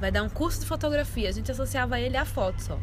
[0.00, 1.28] vai dar um curso de fotografia.
[1.28, 2.78] A gente associava ele à foto só.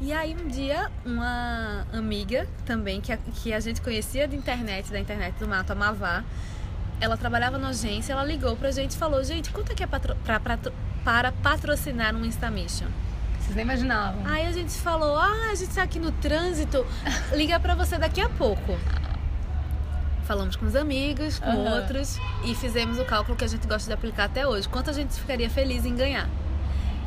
[0.00, 4.90] E aí um dia uma amiga também que a, que a gente conhecia de internet,
[4.90, 6.24] da internet do Mato Amavá,
[7.00, 9.86] ela trabalhava na agência, ela ligou pra gente e falou, gente, quanto é que é
[9.86, 10.58] patro, pra, pra,
[11.04, 12.88] para patrocinar um Instamission?
[13.40, 14.22] Vocês nem imaginavam.
[14.26, 16.86] Aí a gente falou, ah, a gente tá aqui no trânsito,
[17.32, 18.78] liga pra você daqui a pouco.
[20.30, 21.74] Falamos com os amigos, com uhum.
[21.74, 24.68] outros e fizemos o cálculo que a gente gosta de aplicar até hoje.
[24.68, 26.28] Quanto a gente ficaria feliz em ganhar?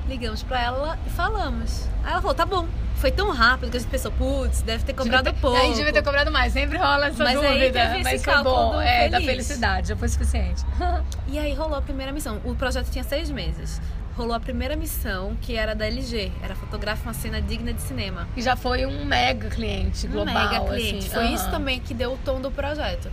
[0.09, 1.87] Ligamos para ela e falamos.
[2.03, 2.67] Aí ela falou: tá bom.
[2.97, 5.55] Foi tão rápido que a gente pensou, putz, deve ter cobrado ter, pouco.
[5.55, 7.91] A gente devia ter cobrado mais, sempre rola essa mas dúvida.
[7.93, 9.11] Aí mas foi bom, é, feliz.
[9.11, 10.61] da felicidade, já foi suficiente.
[11.25, 12.41] e aí rolou a primeira missão.
[12.43, 13.81] O projeto tinha seis meses
[14.15, 16.31] rolou a primeira missão, que era da LG.
[16.41, 18.27] Era fotografar uma cena digna de cinema.
[18.35, 20.35] E já foi um mega cliente global.
[20.35, 21.05] Um mega cliente.
[21.05, 21.09] Assim.
[21.09, 21.35] Foi uhum.
[21.35, 23.09] isso também que deu o tom do projeto.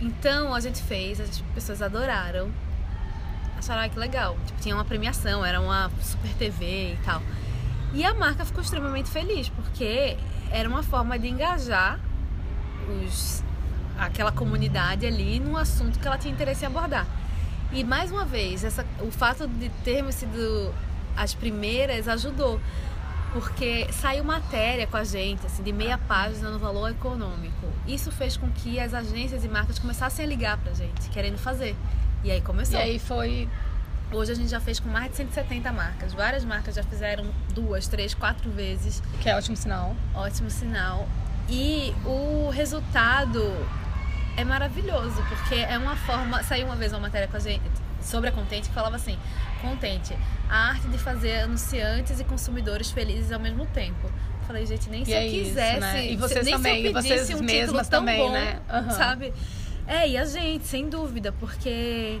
[0.00, 2.50] Então a gente fez, as pessoas adoraram
[3.58, 4.36] acharam ah, que legal.
[4.46, 7.22] Tipo, tinha uma premiação, era uma super TV e tal.
[7.92, 10.16] E a marca ficou extremamente feliz, porque
[10.50, 11.98] era uma forma de engajar
[13.04, 13.42] os,
[13.98, 17.06] aquela comunidade ali num assunto que ela tinha interesse em abordar.
[17.72, 20.72] E mais uma vez, essa, o fato de termos sido
[21.16, 22.60] as primeiras ajudou,
[23.32, 27.66] porque saiu matéria com a gente, assim, de meia página no valor econômico.
[27.86, 31.74] Isso fez com que as agências e marcas começassem a ligar pra gente, querendo fazer.
[32.22, 32.78] E aí começou.
[32.78, 33.48] E aí foi.
[34.12, 36.14] Hoje a gente já fez com mais de 170 marcas.
[36.14, 39.02] Várias marcas já fizeram duas, três, quatro vezes.
[39.20, 39.96] Que é ótimo sinal.
[40.14, 41.08] Ótimo sinal.
[41.48, 43.42] E o resultado
[44.36, 46.42] é maravilhoso, porque é uma forma.
[46.42, 47.62] Saiu uma vez uma matéria com a gente
[48.00, 49.18] sobre a Contente que falava assim:
[49.60, 50.16] Contente,
[50.48, 54.06] a arte de fazer anunciantes e consumidores felizes ao mesmo tempo.
[54.06, 55.70] Eu falei, gente, nem se eu é quisesse.
[55.72, 56.12] Isso, né?
[56.12, 58.60] E vocês nem também, se eu e vocês um mesmas tão também, bom, né?
[58.72, 58.90] Uhum.
[58.92, 59.32] Sabe?
[59.88, 62.20] É, e a gente, sem dúvida, porque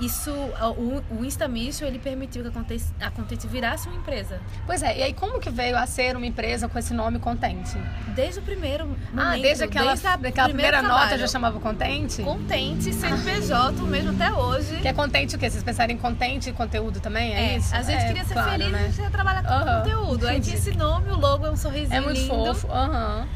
[0.00, 4.40] isso, o, o Instamission, ele permitiu que a Contente, a Contente virasse uma empresa.
[4.66, 7.76] Pois é, e aí como que veio a ser uma empresa com esse nome Contente?
[8.14, 9.02] Desde o primeiro momento.
[9.16, 11.02] Ah, desde aquela, desde a daquela primeira trabalho.
[11.04, 12.22] nota já chamava Contente?
[12.22, 14.76] Contente, CNPJ, mesmo até hoje.
[14.80, 15.48] Que é Contente o quê?
[15.48, 17.32] Vocês pensaram em Contente e conteúdo também?
[17.34, 17.74] É, É, isso?
[17.74, 18.80] a gente É, queria ser claro, feliz né?
[18.80, 20.26] e a gente ia trabalhar com Aham, conteúdo.
[20.26, 22.28] Aí tinha esse nome, o logo é um sorrisinho É muito lindo.
[22.54, 22.66] fofo.
[22.72, 23.26] Aham.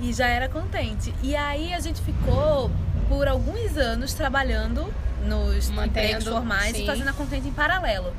[0.00, 1.14] E já era contente.
[1.22, 2.70] E aí a gente ficou
[3.08, 4.92] por alguns anos trabalhando
[5.26, 6.82] nos Mantendo, empregos formais sim.
[6.84, 8.14] e fazendo a contente em paralelo.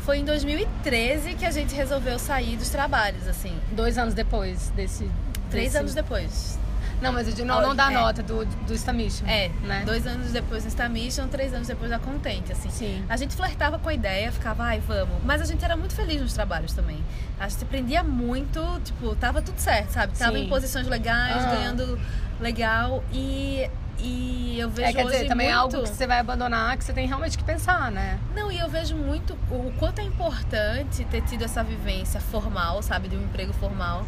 [0.00, 3.58] Foi em 2013 que a gente resolveu sair dos trabalhos, assim.
[3.72, 5.10] Dois anos depois desse.
[5.50, 6.58] Três desse- anos depois.
[7.02, 7.94] Não, mas eu digo, não, não da É.
[7.94, 9.24] nota do, do Stamisho.
[9.26, 9.82] É, né?
[9.84, 12.70] dois anos depois no Instamission, três anos depois da Contente, assim.
[12.70, 13.04] Sim.
[13.08, 15.16] A gente flertava com a ideia, ficava, ai, vamos.
[15.24, 16.98] Mas a gente era muito feliz nos trabalhos também.
[17.38, 20.16] A gente aprendia muito, tipo, tava tudo certo, sabe?
[20.16, 20.44] Tava Sim.
[20.44, 21.54] em posições legais, Aham.
[21.56, 22.00] ganhando
[22.40, 23.02] legal.
[23.12, 25.76] E, e eu vejo É, quer dizer, também é muito...
[25.76, 28.18] algo que você vai abandonar, que você tem realmente que pensar, né?
[28.34, 33.08] Não, e eu vejo muito o quanto é importante ter tido essa vivência formal, sabe?
[33.08, 34.04] De um emprego formal,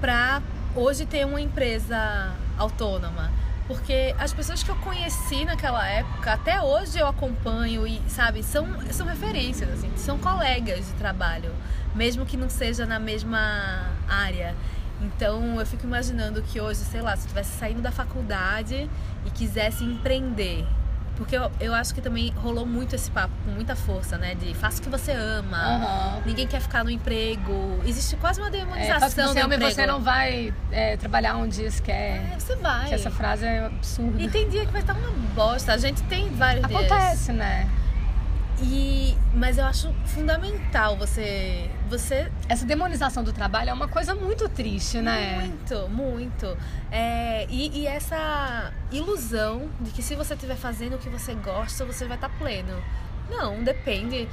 [0.00, 0.42] pra
[0.74, 3.30] hoje ter uma empresa autônoma.
[3.66, 8.64] Porque as pessoas que eu conheci naquela época, até hoje eu acompanho e, sabe, são,
[8.92, 11.52] são referências, assim, são colegas de trabalho,
[11.92, 14.54] mesmo que não seja na mesma área.
[15.02, 18.88] Então eu fico imaginando que hoje, sei lá, se eu estivesse saindo da faculdade
[19.24, 20.66] e quisesse empreender.
[21.16, 24.34] Porque eu, eu acho que também rolou muito esse papo, com muita força, né?
[24.34, 26.22] De faça o que você ama, Aham.
[26.26, 27.80] ninguém quer ficar no emprego.
[27.86, 29.70] Existe quase uma É, demonização você do e emprego.
[29.74, 32.32] você não vai é, trabalhar um dia sequer.
[32.34, 32.88] É, você vai.
[32.88, 34.22] Que essa frase é absurda.
[34.22, 35.72] E tem dia que vai estar uma bosta.
[35.72, 36.80] A gente tem vários dias.
[36.82, 37.66] Acontece, né?
[38.62, 41.68] E, mas eu acho fundamental você.
[41.90, 42.30] Você.
[42.48, 45.36] Essa demonização do trabalho é uma coisa muito triste, né?
[45.36, 46.56] Muito, muito.
[46.90, 51.84] É, e, e essa ilusão de que se você estiver fazendo o que você gosta,
[51.84, 52.82] você vai estar pleno.
[53.30, 54.26] Não, depende.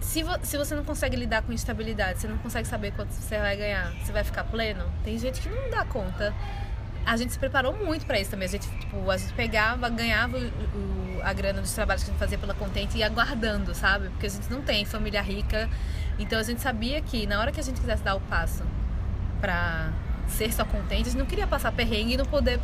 [0.00, 3.36] Se, vo- se você não consegue lidar com instabilidade, você não consegue saber quanto você
[3.38, 4.84] vai ganhar, você vai ficar pleno?
[5.04, 6.32] Tem gente que não dá conta.
[7.10, 8.46] A gente se preparou muito pra isso também.
[8.46, 12.12] A gente, tipo, a gente pegava, ganhava o- o- a grana dos trabalhos que a
[12.12, 14.08] gente fazia pela Contente e ia guardando, sabe?
[14.10, 15.68] Porque a gente não tem família rica.
[16.18, 18.62] Então a gente sabia que na hora que a gente quisesse dar o passo
[19.40, 19.88] pra
[20.28, 22.60] ser só contente, a gente não queria passar perrengue e não poder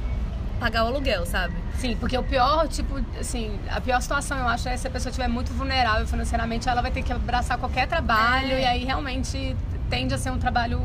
[0.60, 1.54] pagar o aluguel, sabe?
[1.78, 5.10] Sim, porque o pior, tipo, assim, a pior situação eu acho é se a pessoa
[5.10, 8.60] estiver muito vulnerável financeiramente, ela vai ter que abraçar qualquer trabalho É.
[8.60, 9.56] e aí realmente
[9.88, 10.78] tende a ser um trabalho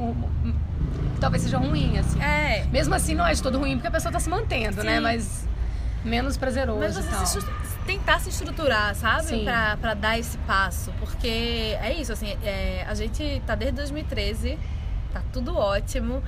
[1.19, 2.21] talvez seja ruim, assim.
[2.21, 2.65] É.
[2.71, 4.95] Mesmo assim, não é de todo ruim porque a pessoa tá se mantendo, né?
[4.95, 5.01] Sim.
[5.01, 5.47] Mas
[6.03, 7.45] menos prazeroso Mas você se
[7.85, 9.43] tentar se estruturar, sabe?
[9.43, 10.91] Pra, pra dar esse passo.
[10.99, 14.57] Porque é isso, assim, é, a gente tá desde 2013,
[15.11, 16.21] tá tudo ótimo.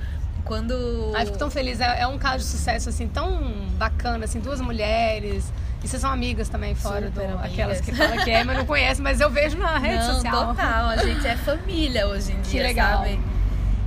[0.44, 1.12] Quando.
[1.14, 1.80] Ai, fico tão feliz.
[1.80, 3.40] É, é um caso de sucesso, assim, tão
[3.78, 5.52] bacana, assim, duas mulheres.
[5.84, 7.32] E vocês são amigas também, fora Super do...
[7.34, 7.52] amigas.
[7.52, 10.48] Aquelas que falam que é, mas não conhecem, mas eu vejo na rede Não, social.
[10.48, 10.88] total.
[10.88, 12.98] A gente é família hoje em Que dia, legal.
[12.98, 13.20] sabe?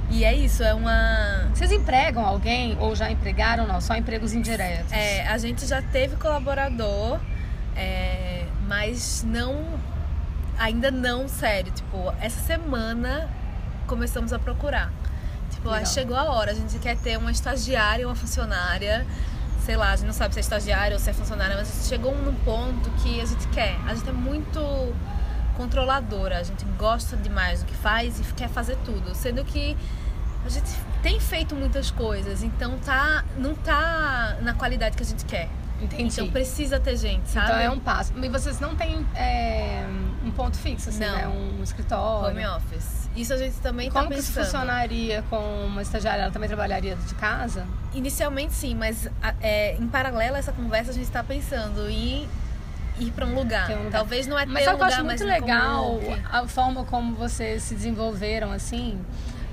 [0.09, 1.49] E é isso, é uma.
[1.53, 3.65] Vocês empregam alguém ou já empregaram?
[3.67, 4.91] Não, só empregos indiretos.
[4.91, 7.19] É, a gente já teve colaborador,
[7.75, 9.79] é, mas não.
[10.57, 11.71] Ainda não sério.
[11.71, 13.29] Tipo, essa semana
[13.87, 14.91] começamos a procurar.
[15.51, 15.85] Tipo, Legal.
[15.85, 19.05] chegou a hora, a gente quer ter uma estagiária, uma funcionária.
[19.65, 22.15] Sei lá, a gente não sabe se é estagiária ou se é funcionária, mas chegou
[22.15, 23.75] num ponto que a gente quer.
[23.87, 24.59] A gente é muito
[25.55, 29.13] controladora, a gente gosta demais do que faz e quer fazer tudo.
[29.15, 29.75] Sendo que
[30.45, 30.69] a gente
[31.01, 35.49] tem feito muitas coisas, então tá, não tá na qualidade que a gente quer.
[35.81, 36.03] Entendi.
[36.03, 37.47] Então precisa ter gente, sabe?
[37.47, 38.13] Então é um passo.
[38.15, 39.85] E vocês não têm é,
[40.23, 41.15] um ponto fixo, assim, Não.
[41.15, 41.27] né?
[41.27, 42.35] Um escritório.
[42.35, 43.09] home office.
[43.15, 44.45] Isso a gente também Como tá que isso pensando.
[44.45, 46.23] funcionaria com uma estagiária?
[46.23, 47.65] Ela também trabalharia de casa?
[47.93, 49.09] Inicialmente sim, mas
[49.41, 52.27] é, em paralelo a essa conversa a gente tá pensando em
[52.99, 53.69] ir pra um um lugar.
[53.91, 55.99] Talvez não é Mas ter sabe um lugar, acho mas muito legal
[56.31, 58.99] a forma como vocês se desenvolveram, assim.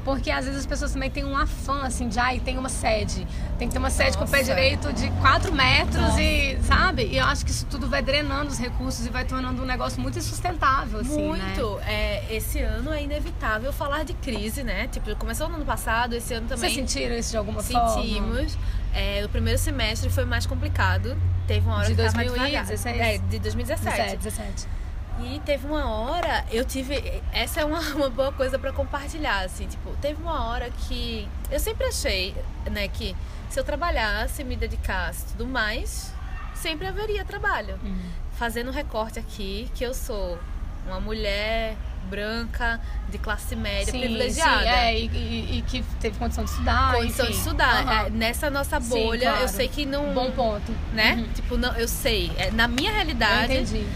[0.05, 3.25] Porque às vezes as pessoas também têm um afã, assim, de ai, tem uma sede.
[3.57, 4.53] Tem que ter uma sede com o pé Nossa.
[4.53, 6.21] direito de 4 metros Nossa.
[6.21, 7.05] e, sabe?
[7.07, 10.03] E eu acho que isso tudo vai drenando os recursos e vai tornando um negócio
[10.03, 11.55] muito insustentável, assim, né?
[11.55, 11.79] Muito.
[11.87, 14.89] É, esse ano é inevitável falar de crise, né?
[14.89, 16.69] Tipo, começou no ano passado, esse ano também.
[16.69, 17.89] Vocês sentiram isso de alguma forma?
[17.91, 18.59] Sentimos.
[18.93, 21.17] É, o primeiro semestre foi mais complicado.
[21.47, 22.83] Teve uma hora De que tava 2016?
[22.83, 23.09] devagar.
[23.09, 24.17] É, de 2017.
[24.17, 24.69] 17, 17.
[25.21, 27.23] E teve uma hora, eu tive.
[27.33, 31.29] Essa é uma, uma boa coisa pra compartilhar, assim, tipo, teve uma hora que.
[31.51, 32.35] Eu sempre achei,
[32.71, 33.15] né, que
[33.51, 36.13] se eu trabalhasse, me dedicasse e tudo mais,
[36.55, 37.79] sempre haveria trabalho.
[37.83, 38.11] Uhum.
[38.33, 40.39] Fazendo um recorte aqui, que eu sou
[40.87, 44.63] uma mulher branca, de classe média, Sim, privilegiada.
[44.63, 46.93] sim, é, e, e- e que teve condição de estudar.
[46.95, 47.41] Condição de enfim.
[47.41, 47.83] estudar.
[47.83, 48.07] Aham.
[48.07, 49.41] É, nessa nossa Sim, bolha, claro.
[49.43, 50.13] eu sei que não.
[50.13, 50.73] Bom ponto.
[50.93, 51.15] Né?
[51.15, 51.33] Uhum.
[51.35, 52.31] Tipo, não, eu sei.
[52.37, 53.87] É, na minha Eu realidade, entendi.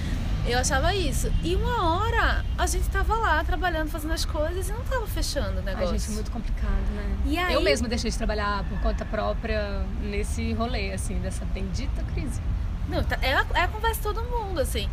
[0.46, 1.32] eu achava isso.
[1.42, 5.60] E uma hora a gente tava lá trabalhando, fazendo as coisas e não tava fechando
[5.60, 5.90] o negócio.
[5.92, 7.16] Ai, gente, muito complicado, né?
[7.26, 12.02] E aí- Eu mesma deixei de trabalhar por conta própria nesse rolê, assim, dessa bendita
[12.14, 12.40] crise.
[12.88, 14.88] Não, tá- é, a, é a conversa de todo mundo, assim.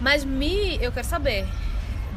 [0.00, 1.46] Mas me, eu quero saber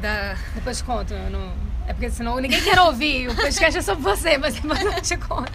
[0.00, 0.36] da.
[0.54, 1.52] Depois te conto, eu não...
[1.86, 5.16] É porque senão ninguém quer ouvir, o podcast é sobre você, mas depois eu te
[5.16, 5.52] conto.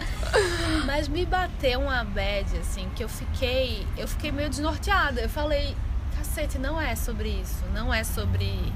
[0.84, 3.86] Mas me bateu uma bad, assim, que eu fiquei.
[3.96, 5.22] Eu fiquei meio desnorteada.
[5.22, 5.74] Eu falei,
[6.16, 7.64] cacete, não é sobre isso.
[7.72, 8.70] Não é sobre.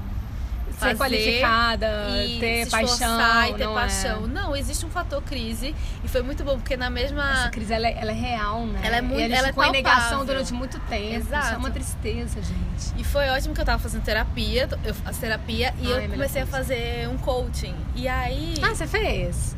[0.89, 4.23] Ser fazer qualificada, e ter se paixão, e ter não paixão.
[4.25, 4.27] é.
[4.27, 5.75] Não, existe um fator crise.
[6.03, 7.29] E foi muito bom, porque na mesma.
[7.31, 8.79] Essa crise, ela é, ela é real, né?
[8.83, 11.03] Ela é muito- E a ela é ficou em negação durante muito tempo.
[11.19, 11.59] Isso é Exato.
[11.59, 12.93] uma tristeza, gente.
[12.99, 15.95] E foi ótimo que eu tava fazendo terapia, eu faço terapia e Ai, é a
[15.95, 17.75] eu melhor comecei a fazer um coaching.
[17.95, 19.55] E aí, Ah, você fez?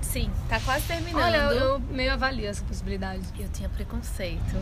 [0.00, 1.22] sim, tá quase terminando.
[1.24, 3.22] Olha, eu, eu meio avalio essa possibilidade.
[3.38, 4.56] Eu tinha preconceito.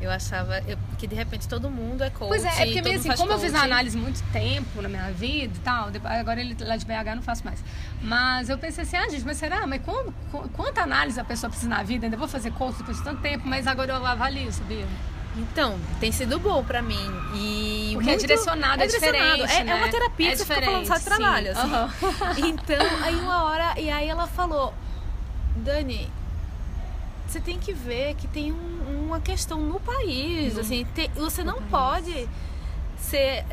[0.00, 2.28] Eu achava eu, que de repente todo mundo é coach.
[2.28, 5.10] Pois é, é porque meio mundo assim, como eu fiz análise muito tempo na minha
[5.10, 7.64] vida e tal, depois- agora ele lá de BH não faço mais.
[8.02, 9.66] Mas eu pensei assim, ah, gente, mas será?
[9.66, 12.06] Mas como, qu- quanta análise a pessoa precisa na vida?
[12.06, 14.86] Ainda vou fazer coach depois de tanto tempo, mas agora eu avalio, sabia?
[15.34, 16.94] Então, tem sido bom pra mim.
[17.34, 19.24] E Porque é muito- direcionado, é direcionado.
[19.42, 19.72] diferente, É, né?
[19.72, 21.46] é uma terapia É você fica falando só de trabalho.
[21.54, 21.60] sim.
[21.60, 21.74] assim.
[21.74, 21.90] Aham.
[22.38, 24.72] Então, aí uma hora, e aí ela falou,
[25.56, 26.10] Dani,
[27.32, 30.56] você tem que ver que tem um- uma questão no país.
[30.58, 31.70] Assim, você no não país.
[32.04, 32.28] pode
[32.98, 33.44] ser,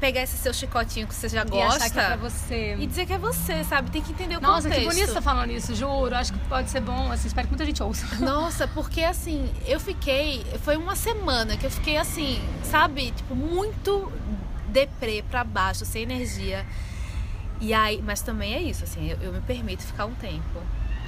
[0.00, 2.76] pegar esse seu chicotinho que você já E gosta achar que é pra você.
[2.78, 3.90] e dizer que é você, sabe?
[3.90, 4.80] Tem que entender o Nossa, contexto.
[4.80, 6.14] que bonito você tá falando isso, juro.
[6.14, 8.06] Acho que pode ser bom, assim, espero que muita gente ouça.
[8.24, 10.44] Nossa, porque assim, eu fiquei.
[10.62, 13.10] Foi uma semana que eu fiquei assim, sabe?
[13.10, 14.10] Tipo, muito
[14.68, 16.64] deprê pra baixo, sem energia.
[17.60, 20.62] E aí, mas também é isso, assim, eu, eu me permito ficar um tempo.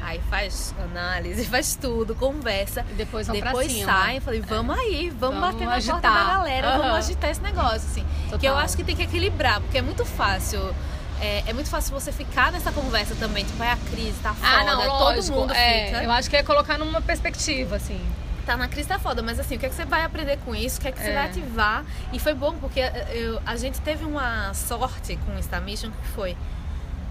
[0.04, 2.84] Aí faz análise, faz tudo, conversa.
[2.90, 6.00] E depois vão Depois sai, eu falei, vamos aí, vamos, Vamos bater na porta agitar.
[6.26, 6.78] da galera, Aham.
[6.78, 8.04] vamos agitar esse negócio, assim.
[8.28, 8.58] Que eu Total.
[8.58, 10.74] acho que tem que equilibrar, porque é muito fácil.
[11.20, 14.48] É, é muito fácil você ficar nessa conversa também, tipo, é a crise, tá foda,
[14.48, 15.38] Ah, não, todo lógico.
[15.38, 16.02] mundo é, fica.
[16.02, 18.00] Eu acho que é colocar numa perspectiva, assim.
[18.44, 20.52] Tá na crise tá foda, mas assim, o que, é que você vai aprender com
[20.52, 20.78] isso?
[20.78, 21.14] O que é que você É.
[21.14, 21.84] vai ativar?
[22.12, 26.08] E foi bom porque eu- a gente teve uma sorte com o Star Mission que
[26.08, 26.36] foi.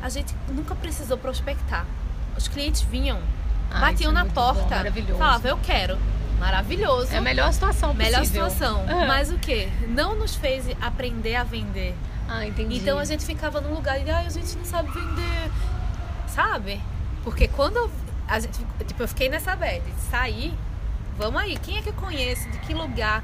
[0.01, 1.85] A gente nunca precisou prospectar.
[2.37, 3.19] Os clientes vinham,
[3.69, 5.17] Ai, batiam isso é na bom, porta, maravilhoso.
[5.19, 5.97] falavam, eu quero.
[6.39, 7.13] Maravilhoso.
[7.13, 8.11] É a melhor situação possível.
[8.11, 8.81] Melhor situação.
[8.87, 9.07] Aham.
[9.07, 9.67] Mas o que?
[9.87, 11.95] Não nos fez aprender a vender.
[12.27, 12.77] Ah, entendi.
[12.77, 15.51] Então a gente ficava num lugar e ai, a gente não sabe vender.
[16.27, 16.81] Sabe?
[17.23, 17.91] Porque quando eu,
[18.27, 20.53] a gente, tipo, eu fiquei nessa bad, saí,
[21.17, 23.23] vamos aí, quem é que eu conheço, de que lugar?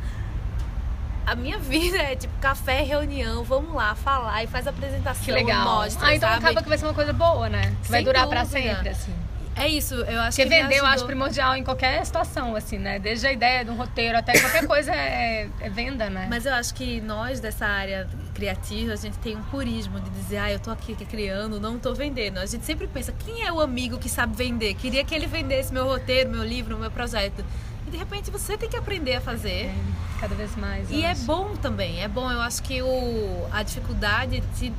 [1.28, 5.62] A minha vida é tipo café, reunião, vamos lá, falar e faz apresentação, Que legal.
[5.66, 6.46] mostra, ah, então sabe?
[6.46, 7.76] acaba que vai ser uma coisa boa, né?
[7.84, 8.76] Que vai durar pra dúvida.
[8.76, 9.14] sempre, assim.
[9.58, 12.78] É isso, eu acho Porque que me vender eu acho primordial em qualquer situação, assim,
[12.78, 12.98] né?
[13.00, 16.28] Desde a ideia de um roteiro até qualquer coisa é, é venda, né?
[16.30, 20.38] Mas eu acho que nós dessa área criativa, a gente tem um purismo de dizer,
[20.38, 22.38] ah, eu tô aqui criando, não tô vendendo.
[22.38, 24.76] A gente sempre pensa, quem é o amigo que sabe vender?
[24.76, 27.44] Queria que ele vendesse meu roteiro, meu livro, meu projeto.
[27.88, 29.66] E de repente você tem que aprender a fazer.
[29.66, 29.76] É,
[30.20, 30.90] cada vez mais.
[30.92, 31.22] E é acho.
[31.26, 32.30] bom também, é bom.
[32.32, 34.74] Eu acho que o, a dificuldade te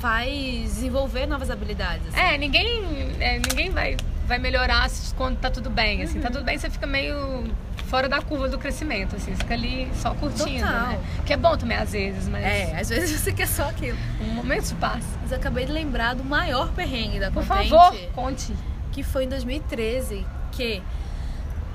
[0.00, 0.26] faz
[0.74, 2.06] desenvolver novas habilidades.
[2.08, 2.18] assim.
[2.18, 2.82] É, ninguém,
[3.20, 6.20] é, ninguém vai, vai melhorar se- quando tá tudo bem, assim.
[6.20, 7.44] Tá tudo bem, você fica meio
[7.88, 9.32] fora da curva do crescimento, assim.
[9.32, 10.88] Você fica ali só curtindo, Total.
[10.88, 11.00] né?
[11.26, 13.98] Que é bom também às vezes, mas É, às vezes você quer só aquilo.
[14.20, 15.06] um momento passa.
[15.20, 17.70] Mas eu acabei de lembrar do maior perrengue da Por Contente.
[17.70, 18.54] favor, conte.
[18.92, 20.82] que foi em 2013 que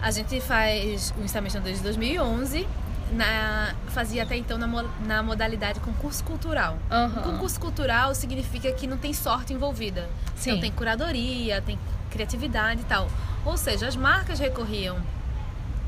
[0.04, 2.68] a gente faz o Instamission desde 2011
[3.14, 4.68] na, fazia até então na,
[5.06, 6.78] na modalidade concurso cultural.
[6.92, 7.22] Aham.
[7.22, 10.10] Um concurso cultural significa que não tem sorte envolvida.
[10.36, 10.50] Sim.
[10.50, 11.80] Então tem curadoria, tem
[12.12, 13.08] criatividade e tal.
[13.46, 14.98] Ou seja, as marcas recorriam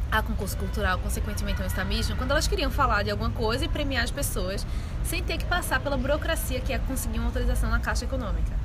[0.10, 4.06] a concurso cultural, consequentemente ao Instamission, quando elas queriam falar de alguma coisa e premiar
[4.06, 4.66] as pessoas
[5.04, 8.65] sem ter que passar pela burocracia que é conseguir uma autorização na Caixa Econômica.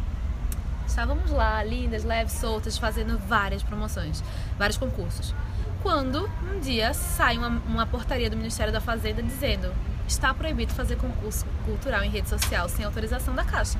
[1.00, 4.22] Estávamos lá, lindas, leves, soltas, fazendo várias promoções,
[4.58, 5.34] vários concursos.
[5.82, 9.72] Quando um dia sai uma, uma portaria do Ministério da Fazenda dizendo
[10.06, 13.78] está proibido fazer concurso cultural em rede social sem autorização da Caixa.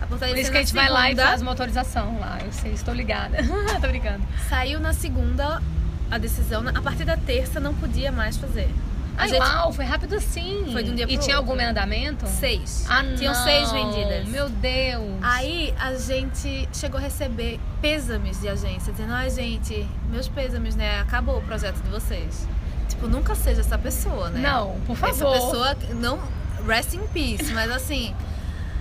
[0.00, 2.38] A portaria Por isso que a gente vai lá e segunda, faz uma autorização lá.
[2.40, 3.38] Eu sei, estou ligada.
[3.82, 4.24] Tô brincando.
[4.48, 5.60] Saiu na segunda
[6.08, 8.70] a decisão, a partir da terça não podia mais fazer.
[9.16, 10.68] Ai, gente- uau, foi rápido assim.
[10.72, 11.52] Foi de um dia E pro tinha outro.
[11.52, 12.26] algum andamento?
[12.26, 12.84] Seis.
[12.88, 14.26] Ah, Tinham seis vendidas.
[14.28, 15.18] Meu Deus.
[15.22, 21.00] Aí a gente chegou a receber pêsames de agência, dizendo, ai gente, meus pêsames, né?
[21.00, 22.46] Acabou o projeto de vocês.
[22.88, 24.40] Tipo, tipo, nunca seja essa pessoa, né?
[24.40, 25.10] Não, por favor.
[25.34, 26.18] Essa pessoa não
[26.66, 28.14] rest in peace, mas assim,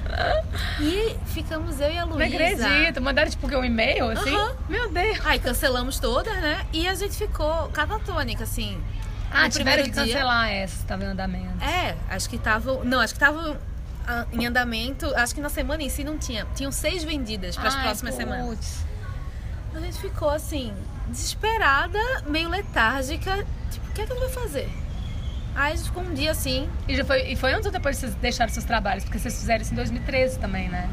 [0.79, 2.19] e ficamos eu e a Luísa.
[2.29, 3.01] Não acredito.
[3.01, 4.37] Mandaram tipo um e-mail assim?
[4.69, 5.19] Meu Deus.
[5.25, 6.65] Aí cancelamos todas, né?
[6.73, 8.77] E a gente ficou catatônica, assim.
[9.31, 10.03] Ah, tiveram que dia.
[10.03, 11.63] cancelar essa, que tava em andamento.
[11.63, 12.83] É, acho que estavam.
[12.83, 13.57] Não, acho que estavam
[14.07, 15.13] ah, em andamento.
[15.15, 16.45] Acho que na semana em si não tinha.
[16.55, 18.29] Tinham seis vendidas para as próximas putz.
[18.29, 18.85] semanas.
[19.73, 20.73] A gente ficou assim,
[21.07, 23.45] desesperada, meio letárgica.
[23.71, 24.69] Tipo, o que é que a gente vai fazer?
[25.55, 26.69] Aí a gente ficou um dia assim.
[26.87, 29.03] E, já foi, e foi antes ou depois que vocês deixaram seus trabalhos?
[29.03, 30.89] Porque vocês fizeram isso em 2013 também, né?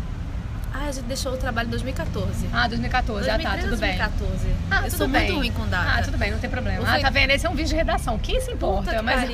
[0.81, 2.49] Ai, a gente deixou o trabalho em 2014.
[2.53, 3.99] Ah, 2014, já tá, 2013, tudo bem.
[3.99, 4.55] 2014.
[4.70, 5.22] Ah, eu tudo sou bem.
[5.22, 5.91] muito ruim com data.
[5.99, 6.83] Ah, tudo bem, não tem problema.
[6.87, 7.31] Ah, fui- tá vendo?
[7.31, 8.18] Esse é um vídeo de redação.
[8.18, 8.91] Quem se importa?
[8.91, 9.29] Puta mas.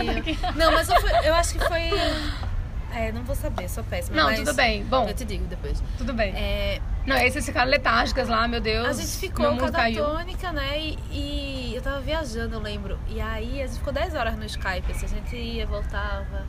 [0.57, 1.91] Não, mas eu, fui- eu acho que foi.
[2.97, 4.17] É, não vou saber, sou péssima.
[4.17, 4.85] Não, tudo bem.
[4.85, 5.83] Bom, Eu te digo depois.
[5.99, 6.33] tudo bem.
[6.37, 8.87] É, Não, vocês ficaram letárgicas lá, meu Deus.
[8.87, 10.79] a gente ficou catatônica, né?
[10.79, 12.97] E, e eu tava viajando, eu lembro.
[13.09, 16.47] E aí a gente ficou 10 horas no Skype, assim, a gente ia, voltava.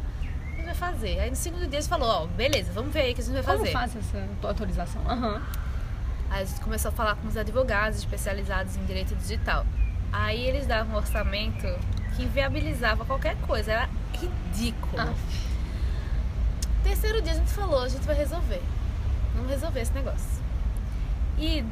[0.65, 1.19] Gente vai fazer?
[1.19, 3.33] Aí no segundo dia gente falou, ó, beleza, vamos ver aí o que a gente
[3.35, 3.71] vai Como fazer.
[3.71, 5.01] faz essa autorização?
[5.07, 5.41] Aham.
[6.31, 9.63] Aí a gente começou a falar com os advogados especializados em direito digital.
[10.11, 11.67] Aí eles davam um orçamento
[12.15, 14.99] que inviabilizava qualquer coisa, era ridículo.
[14.99, 15.13] Ah,
[16.83, 18.61] Terceiro dia a gente falou, a gente vai resolver.
[19.35, 20.43] Vamos resolver esse negócio.
[21.37, 21.63] E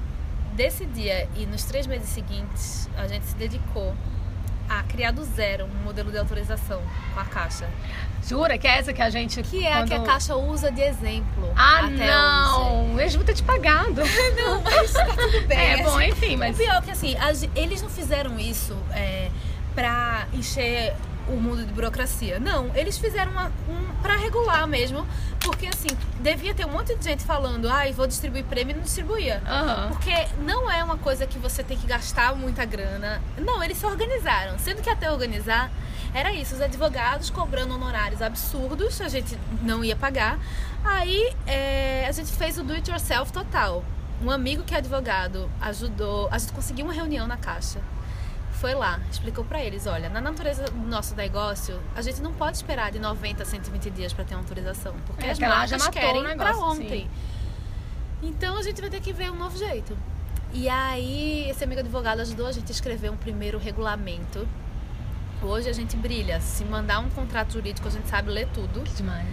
[0.53, 3.95] desse dia e nos três meses seguintes, a gente se dedicou
[4.69, 6.81] a criar do zero um modelo de autorização
[7.13, 7.67] com a Caixa.
[8.27, 9.41] jura que é essa que a gente.
[9.43, 12.99] Que é a que a quando- Caixa usa de exemplo Ah, não!
[12.99, 14.01] Eles vão ter te pagado.
[14.37, 15.57] Não, mas tá tudo bem.
[15.57, 16.55] É, bom, enfim, mas.
[16.55, 19.29] O pior é que assim, a gen- eles não fizeram isso é,
[19.75, 20.93] pra encher
[21.27, 22.39] o mundo de burocracia.
[22.39, 25.05] Não, eles fizeram uma, um para regular mesmo,
[25.43, 25.89] porque assim,
[26.19, 29.41] devia ter um monte de gente falando, ai, vou distribuir prêmio e não distribuía.
[29.45, 29.89] Aham.
[29.89, 33.21] Porque não é uma coisa que você tem que gastar muita grana.
[33.37, 34.57] Não, eles se organizaram.
[34.57, 35.71] Sendo que até organizar
[36.13, 40.39] era isso, os advogados cobrando honorários absurdos, a gente não ia pagar.
[40.83, 43.83] Aí é, a gente fez o do it yourself total.
[44.21, 47.79] Um amigo que é advogado ajudou, a gente conseguiu uma reunião na caixa.
[48.63, 52.55] Foi lá, explicou pra eles, olha, na natureza do nosso negócio, a gente não pode
[52.55, 56.23] esperar de 90 a 120 dias pra ter uma autorização, porque É, as marcas querem
[56.37, 57.09] pra ontem.
[58.21, 59.97] Então a gente vai ter que ver um novo jeito.
[60.53, 64.47] E aí, esse amigo advogado ajudou a gente a escrever um primeiro regulamento.
[65.41, 66.39] Hoje a gente brilha.
[66.39, 68.79] Se mandar um contrato jurídico, a gente sabe ler tudo.
[68.79, 69.27] Que demais.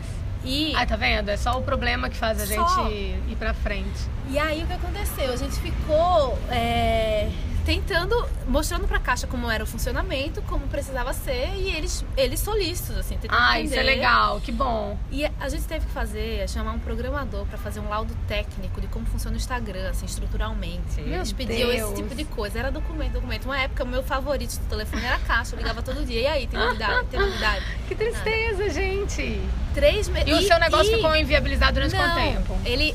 [0.44, 1.28] E, Ai, tá vendo?
[1.28, 2.84] É só o problema que faz a Só.
[2.88, 2.94] gente
[3.30, 4.08] ir pra frente.
[4.28, 5.32] e aí o que aconteceu?
[5.32, 7.30] A gente ficou é,
[7.70, 12.96] tentando, mostrando pra Caixa como era o funcionamento, como precisava ser, e eles, eles solícitos,
[12.96, 14.98] assim, tentando Ah, isso é legal, que bom.
[15.10, 18.88] E a gente teve que fazer, chamar um programador para fazer um laudo técnico de
[18.88, 21.00] como funciona o Instagram, assim, estruturalmente.
[21.00, 21.92] Meu Eles pediam Deus.
[21.92, 22.58] esse tipo de coisa.
[22.58, 23.44] Era documento, documento.
[23.44, 25.54] Uma época, o meu favorito do telefone era a caixa.
[25.54, 26.22] Eu ligava todo dia.
[26.22, 27.06] E aí, tem novidade?
[27.06, 27.64] Tem novidade?
[27.86, 29.40] Que tristeza, gente.
[29.74, 30.28] Três meses.
[30.28, 32.58] E, o seu negócio ficou inviabilizado durante Não, quanto tempo?
[32.64, 32.94] Ele.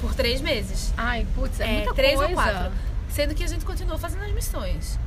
[0.00, 0.92] Por três meses.
[0.96, 2.28] Ai, putz, é, É, muita três coisa.
[2.30, 2.72] ou quatro.
[3.14, 4.98] Sendo que a gente continuou fazendo as missões.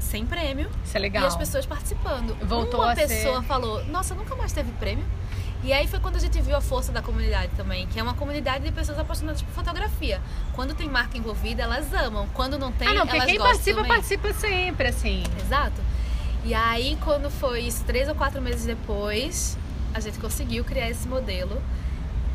[0.00, 0.70] Sem prêmio.
[0.82, 1.24] Isso é legal.
[1.24, 2.34] E as pessoas participando.
[2.46, 5.04] Voltou Uma a ser- pessoa falou, nossa, nunca mais teve prêmio.
[5.62, 8.14] E aí foi quando a gente viu a força da comunidade também, que é uma
[8.14, 10.18] comunidade de pessoas apaixonadas por fotografia.
[10.54, 12.26] Quando tem marca envolvida, elas amam.
[12.32, 13.92] Quando não tem, ah, não, elas quem gostam participa, também.
[13.92, 15.22] participa sempre, assim.
[15.38, 15.78] Exato.
[16.42, 19.58] E aí, quando foi isso, três ou quatro meses depois,
[19.92, 21.60] a gente conseguiu criar esse modelo.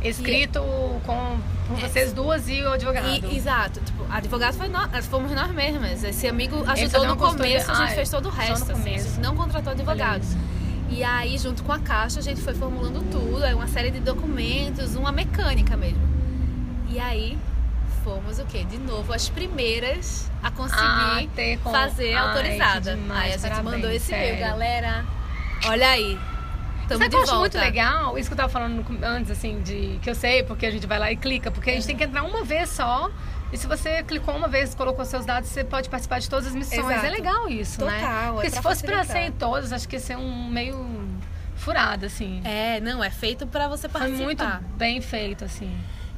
[0.03, 0.59] Escrito
[1.05, 1.87] com, com É.
[1.87, 3.07] vocês duas e o advogado.
[3.07, 6.03] E, exato, tipo, advogado foi nós, fomos nós mesmas.
[6.03, 8.71] Esse amigo ajudou no começo, a gente Ah, fez todo o resto.
[8.71, 10.37] Assim, a gente não contratou isso.
[10.89, 13.99] E aí, junto com a caixa, a gente foi formulando tudo, é uma série de
[14.01, 16.01] documentos, uma mecânica mesmo.
[16.89, 17.37] E aí,
[18.03, 18.65] fomos o quê?
[18.65, 21.21] De novo, as primeiras a conseguir Ah,
[21.63, 22.95] com- fazer Ai, autorizada.
[22.95, 25.05] demais, aí a gente parabéns, mandou esse e-mail, galera.
[25.67, 26.19] Olha aí.
[26.91, 27.57] Tamo Sabe de que eu acho volta.
[27.57, 28.17] muito legal?
[28.17, 30.99] Isso que eu tava falando antes, assim, de que eu sei, porque a gente vai
[30.99, 33.09] lá e clica, porque a gente tem que entrar uma vez só.
[33.51, 36.55] E se você clicou uma vez, colocou seus dados, você pode participar de todas as
[36.55, 36.79] missões.
[36.85, 37.05] Exato.
[37.05, 37.99] É legal isso, né?
[37.99, 39.23] Total, Porque é se fosse pra facilitar.
[39.23, 40.85] ser em todas, acho que ia ser um meio
[41.55, 42.41] furado, assim.
[42.45, 44.23] É, não, é feito pra você Foi participar.
[44.23, 45.71] muito bem feito, assim.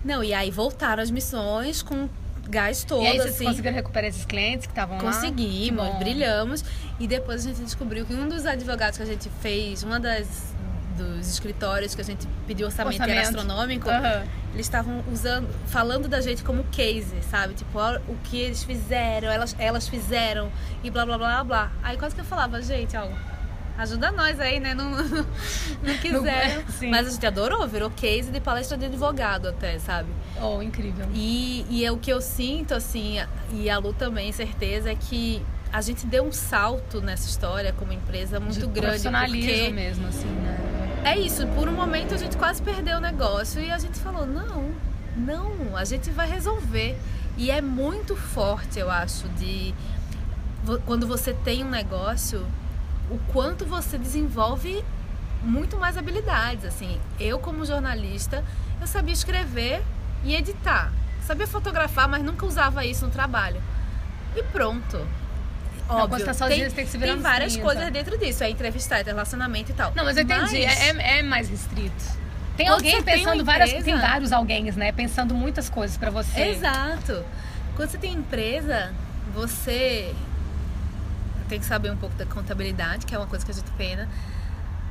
[0.06, 2.08] Não, e aí voltaram as missões com
[2.50, 3.46] gás todo, e aí vocês assim.
[3.46, 5.04] conseguiram recuperar esses clientes que estavam lá?
[5.04, 6.64] Conseguimos, brilhamos.
[7.00, 10.53] E depois a gente descobriu que um dos advogados que a gente fez, uma das
[10.94, 13.40] dos escritórios que a gente pediu orçamento, era Orçamento.
[13.40, 14.24] astronômico, Aham.
[14.54, 17.54] eles estavam usando, falando da gente como case, sabe?
[17.54, 20.52] Tipo, ó, o que eles fizeram, elas, elas fizeram
[20.84, 21.72] e blá blá blá blá.
[21.84, 23.08] Aí quase que eu falava, gente, ó,
[23.78, 24.74] ajuda nós aí, né?
[24.74, 24.92] Não,
[25.82, 26.64] não quiseram.
[26.70, 26.90] Sim.
[26.90, 30.10] Mas a gente adorou, virou case de palestra de advogado até, sabe?
[30.42, 31.08] Oh, incrível.
[31.14, 33.18] E, e é o que eu sinto, assim,
[33.52, 37.92] e a Lu também, certeza, é que a gente deu um salto nessa história como
[37.92, 38.80] empresa muito De grande.
[38.82, 40.56] profissionalismo Porque mesmo, assim, né?
[41.04, 44.26] É isso, por um momento a gente quase perdeu o negócio e a gente falou,
[44.26, 44.72] não,
[45.16, 46.98] não, a gente vai resolver.
[47.36, 49.74] E é muito forte, eu acho, de
[50.86, 52.46] quando você tem um negócio,
[53.10, 54.84] o quanto você desenvolve
[55.42, 57.00] muito mais habilidades, assim.
[57.20, 58.44] Eu como jornalista,
[58.80, 59.84] eu sabia escrever
[60.24, 60.92] e editar.
[61.22, 63.62] Sabia fotografar, mas nunca usava isso no trabalho.
[64.36, 65.06] E pronto.
[65.90, 67.68] Óbvio, quando tá sozinha, você tem que se virar tem várias 30.
[67.68, 68.44] coisas dentro disso.
[68.44, 69.92] É entrevistar, é relacionamento e tal.
[69.96, 70.42] Não, mas eu entendi.
[70.42, 71.94] Mas- É, é- é mais restrito.
[72.56, 73.70] Tem Quando alguém tem pensando uma várias.
[73.72, 74.92] empresa- Tem vários alguém, né?
[74.92, 76.40] Pensando muitas coisas pra você.
[76.42, 77.24] Exato.
[77.76, 78.94] Quando você tem empresa,
[79.34, 80.14] você
[81.50, 84.08] tem que saber um pouco da contabilidade, que é uma coisa que a gente pena.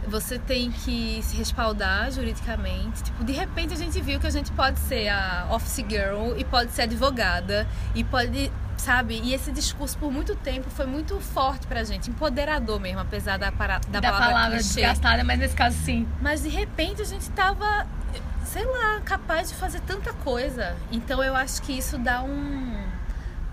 [0.08, 3.02] Você tem que se respaldar juridicamente.
[3.04, 6.44] Tipo, de repente a gente viu que a gente pode ser a office girl e
[6.44, 9.20] pode ser advogada e pode, sabe?
[9.22, 13.52] E esse discurso por muito tempo foi muito forte pra gente, empoderador mesmo, apesar da,
[13.52, 14.80] para, da, Da, palavra, palavra clichê.
[14.80, 16.06] desgastada, mas nesse caso sim.
[16.20, 17.86] Mas de repente a gente tava,
[18.44, 20.76] sei lá, capaz de fazer tanta coisa.
[20.90, 22.82] Então eu acho que isso dá um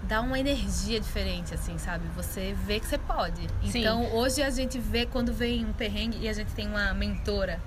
[0.09, 2.03] dá uma energia diferente assim, sabe?
[2.15, 3.47] Você vê que você pode.
[3.71, 3.79] Sim.
[3.79, 7.61] Então hoje a gente vê quando vem um perrengue e a gente tem uma mentora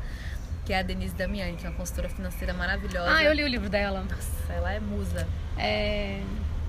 [0.66, 3.16] que é a Denise Damiani, que é uma consultora financeira maravilhosa.
[3.16, 4.04] Ah, eu li o livro dela.
[4.08, 5.26] Nossa, ela é musa.
[5.56, 6.20] É.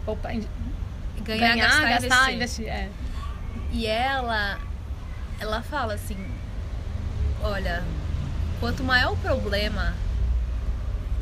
[0.06, 2.66] Opa, Ganhar, ganhar, gastar, gastar, investir.
[2.66, 2.68] investir.
[2.68, 2.90] É.
[3.72, 4.60] E ela,
[5.40, 6.18] ela fala assim:
[7.42, 7.84] olha,
[8.60, 9.94] quanto maior o problema,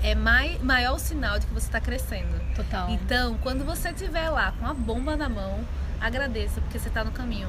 [0.03, 2.39] é mai, maior o sinal de que você está crescendo.
[2.55, 2.89] Total.
[2.89, 5.59] Então, quando você estiver lá com a bomba na mão,
[5.99, 7.47] agradeça, porque você está no caminho.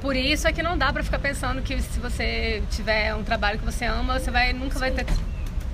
[0.00, 3.58] Por isso é que não dá pra ficar pensando que se você tiver um trabalho
[3.58, 5.06] que você ama, você vai nunca vai ter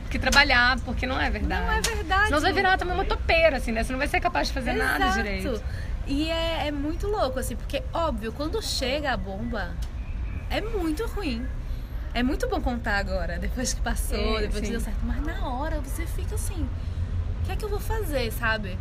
[0.09, 1.67] que trabalhar, porque não é verdade.
[1.67, 2.27] Não é verdade.
[2.27, 3.83] Senão você vai virar também uma topeira, assim, né?
[3.83, 5.23] Você não vai ser capaz de fazer nada Exato.
[5.23, 5.63] direito.
[6.07, 9.71] E é, é muito louco, assim, porque, óbvio, quando chega a bomba,
[10.51, 11.47] é muito ruim.
[12.15, 14.99] É muito bom contar agora, depois que passou, É, depois que deu certo.
[15.03, 16.69] Mas na hora você fica assim:
[17.41, 18.79] o que é que eu vou fazer, sabe?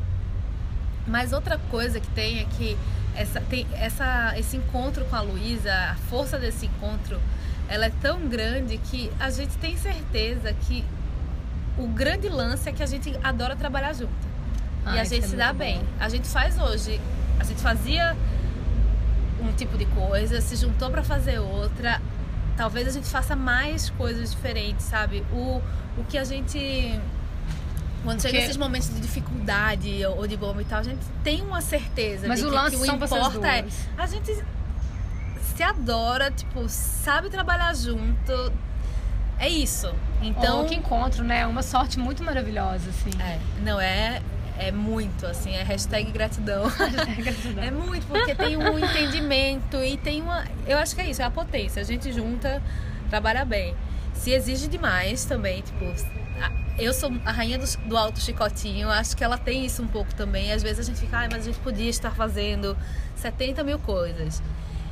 [1.08, 2.78] Mas outra coisa que tem é que
[3.16, 7.20] essa, tem essa, esse encontro com a Luísa, a força desse encontro,
[7.68, 10.86] ela é tão grande que a gente tem certeza que
[11.78, 14.12] o grande lance é que a gente adora trabalhar junto.
[14.86, 15.80] Ah, e a gente é se dá bem.
[15.80, 15.86] bom.
[16.00, 17.00] A gente faz hoje.
[17.40, 18.16] A gente fazia
[19.42, 22.02] um tipo de coisa, se juntou pra fazer outra.
[22.58, 25.24] Talvez a gente faça mais coisas diferentes, sabe?
[25.32, 25.62] O,
[25.98, 27.00] o que a gente.
[28.04, 31.42] Quando chega Porque- esses momentos de dificuldade ou de bomba e tal, a gente tem
[31.42, 33.66] uma certeza Mas de o que, lance que o são importa é.
[33.98, 34.44] A gente
[35.56, 38.52] se adora, tipo, sabe trabalhar junto.
[39.38, 39.94] É isso.
[40.22, 40.62] Então.
[40.62, 41.46] Oh, que encontro, né?
[41.48, 43.12] Uma sorte muito maravilhosa, assim.
[43.22, 44.22] É, não é.
[44.62, 46.64] É muito, assim, é hashtag gratidão.
[47.18, 47.64] Gratidão.
[47.64, 50.46] É muito, porque tem um entendimento e tem uma.
[50.68, 51.82] Eu acho que é isso, é a potência.
[51.82, 52.62] A gente junta,
[53.10, 53.76] trabalha bem.
[54.14, 55.84] Se exige demais também, tipo.
[56.78, 60.14] Eu sou a rainha do, do alto chicotinho, acho que ela tem isso um pouco
[60.14, 60.52] também.
[60.52, 62.78] Às vezes a gente fica, ai, mas a gente podia estar fazendo
[63.16, 64.42] 70 mil coisas.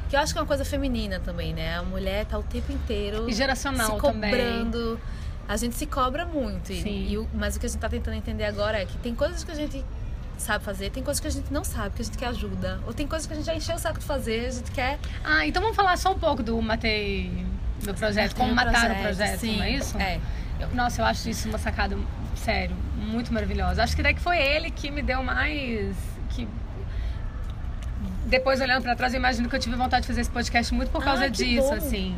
[0.09, 1.77] Que eu acho que é uma coisa feminina também, né?
[1.77, 4.31] A mulher tá o tempo inteiro E geracional se também.
[5.49, 6.71] A gente se cobra muito.
[6.71, 7.11] e-.
[7.13, 9.43] E, o- mas o que a gente tá tentando entender agora é que tem coisas
[9.43, 9.83] que a gente
[10.37, 12.79] sabe fazer, tem coisas que a gente não sabe, que a gente quer ajuda.
[12.87, 14.99] Ou tem coisas que a gente já encheu o saco de fazer, a gente quer.
[15.23, 17.31] Ah, então vamos falar só um pouco do Matei,
[17.83, 19.57] meu projeto, como matar o projeto, sim.
[19.57, 19.97] não é isso?
[19.97, 20.19] É.
[20.59, 21.97] Eu- nossa, eu acho isso uma sacada,
[22.35, 23.81] sério, muito maravilhosa.
[23.83, 25.95] Acho que daí que foi ele que me deu mais.
[26.29, 26.47] que
[28.27, 30.89] Depois, olhando pra trás, eu imagino que eu tive vontade de fazer esse podcast muito
[30.91, 31.73] por causa Ah, disso, bom.
[31.73, 32.15] assim.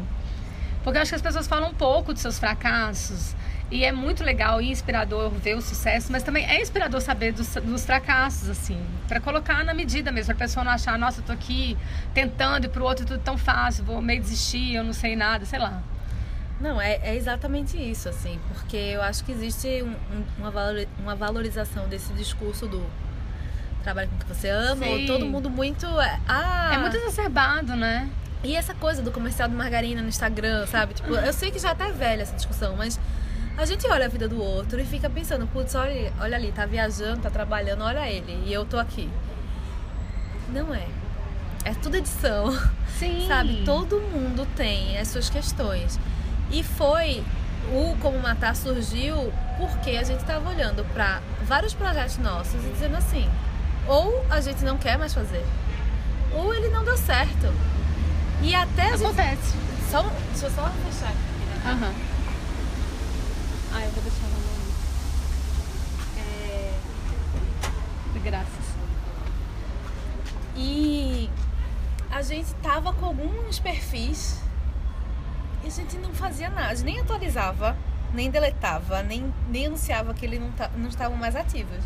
[0.84, 3.36] Porque eu acho que as pessoas falam um pouco dos seus fracassos.
[3.70, 7.48] E é muito legal e inspirador ver o sucesso, mas também é inspirador saber dos,
[7.56, 8.78] dos fracassos, assim.
[9.08, 11.78] Pra colocar na medida mesmo, pra pessoa não achar, nossa, eu tô aqui
[12.14, 15.46] tentando e pro outro é tudo tão fácil, vou meio desistir, eu não sei nada,
[15.46, 15.82] sei lá.
[16.60, 20.52] Não, é, é exatamente isso, assim, porque eu acho que existe um- um- uma,
[21.00, 22.86] uma valorização desse discurso do
[23.84, 25.02] trabalho com o que você ama, Sim.
[25.02, 25.86] ou todo mundo muito.
[26.02, 28.10] é, Ah, É muito exacerbado, né?
[28.44, 30.96] E essa coisa do comercial de margarina no Instagram, sabe?
[30.96, 33.00] Tipo, eu sei que já tá velha essa discussão, mas
[33.58, 36.66] a gente olha a vida do outro e fica pensando, putz, olha, olha ali, tá
[36.66, 39.10] viajando, tá trabalhando, olha ele, e eu tô aqui.
[40.50, 40.88] Não é.
[41.64, 42.58] É tudo edição,
[42.98, 43.26] Sim.
[43.30, 43.64] sabe?
[43.64, 46.00] Todo mundo tem as suas questões.
[46.50, 47.24] E foi
[47.72, 52.98] o Como Matar surgiu porque a gente tava olhando pra vários projetos nossos e dizendo
[52.98, 53.30] assim,
[53.88, 55.46] ou a gente não quer mais fazer,
[56.34, 57.54] ou ele não deu certo.
[58.42, 59.54] E até a gente Acontece.
[59.90, 61.46] só, deixa eu só fechar aqui.
[61.46, 61.62] né?
[61.72, 61.94] Aham.
[63.74, 64.62] Ah, eu vou deixar na mão.
[66.18, 66.74] É,
[68.24, 68.66] Graças.
[70.56, 71.30] e
[72.12, 74.42] a gente tava com alguns perfis
[75.64, 77.78] e a gente não fazia nada, nem atualizava,
[78.14, 81.84] nem deletava, nem, nem anunciava que eles não, não estavam mais ativos.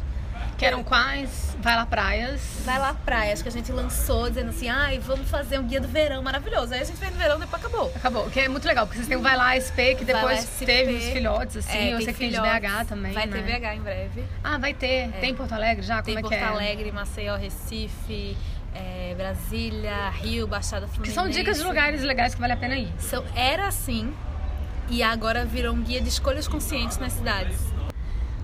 [0.58, 1.56] Que eram quais?
[1.60, 2.62] Vai lá praias.
[2.64, 5.88] Vai lá praias, que a gente lançou dizendo assim, ai, vamos fazer um guia do
[5.88, 6.74] verão maravilhoso.
[6.74, 7.91] Aí a gente fez no verão e depois acabou.
[7.95, 10.66] Acabou, que é muito legal, porque vocês têm o Vai lá SP, que depois SP,
[10.66, 13.12] teve os filhotes, assim, é, eu sei que tem de BH também.
[13.12, 13.41] Vai né?
[13.41, 14.24] ter BH em breve.
[14.43, 15.10] Ah, vai ter.
[15.10, 15.20] É.
[15.20, 16.01] Tem Porto Alegre já?
[16.01, 16.47] Tem Como é Porto que é?
[16.47, 18.38] Alegre, Maceió, Recife.
[18.78, 21.10] É, Brasília, Rio, Baixada Fluminense.
[21.10, 22.91] Que são dicas de lugares legais que vale a pena ir.
[22.99, 24.14] São, era assim,
[24.89, 27.58] e agora virou um guia de escolhas conscientes nas cidades.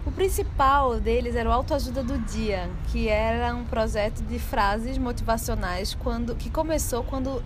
[0.06, 5.94] O principal deles era o Autoajuda do Dia, que era um projeto de frases motivacionais
[5.94, 7.44] quando, que começou quando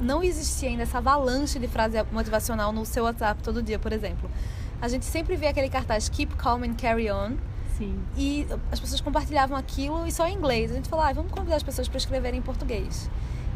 [0.00, 4.28] não existia ainda essa avalanche de frase motivacional no seu WhatsApp todo dia, por exemplo.
[4.80, 7.36] A gente sempre vê aquele cartaz Keep Calm and Carry On.
[7.76, 8.00] Sim.
[8.16, 10.72] E as pessoas compartilhavam aquilo e só em inglês.
[10.72, 13.08] A gente falou, ah, vamos convidar as pessoas para escreverem em português.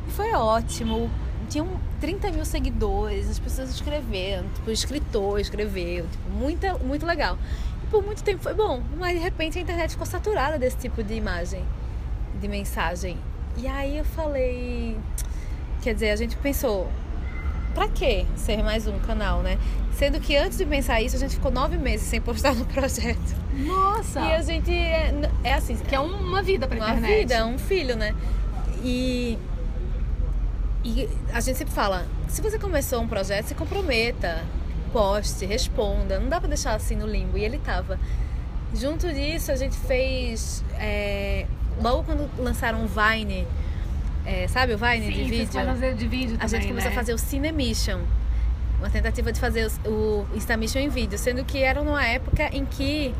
[0.06, 1.10] E foi ótimo
[1.52, 1.68] tinham
[2.00, 7.36] 30 mil seguidores, as pessoas escreveram, tipo, o escritor escreveu, tipo, muita, muito legal.
[7.92, 11.12] Por muito tempo foi bom, mas de repente a internet ficou saturada desse tipo de
[11.12, 11.62] imagem,
[12.40, 13.18] de mensagem.
[13.58, 14.96] E aí eu falei,
[15.82, 16.90] quer dizer, a gente pensou,
[17.74, 19.58] pra que ser mais um canal, né?
[19.92, 23.36] Sendo que antes de pensar isso, a gente ficou nove meses sem postar no projeto.
[23.52, 24.20] Nossa!
[24.20, 25.12] E a gente é,
[25.44, 25.76] é assim.
[25.76, 27.10] Que é uma vida pra uma internet.
[27.10, 28.14] Uma vida, um filho, né?
[28.82, 29.38] E
[30.84, 34.42] e a gente sempre fala: se você começou um projeto, se comprometa,
[34.92, 36.18] poste, responda.
[36.18, 37.38] Não dá pra deixar assim no limbo.
[37.38, 37.98] E ele tava.
[38.74, 40.64] Junto disso, a gente fez.
[40.78, 41.46] É,
[41.80, 43.46] logo quando lançaram o Vine,
[44.24, 45.52] é, sabe o Vine Sim, de vídeo?
[45.52, 46.96] Fazer de vídeo a também, gente começou né?
[46.96, 48.00] a fazer o Cinemission.
[48.78, 53.14] Uma tentativa de fazer o Instamission em vídeo, sendo que era numa época em que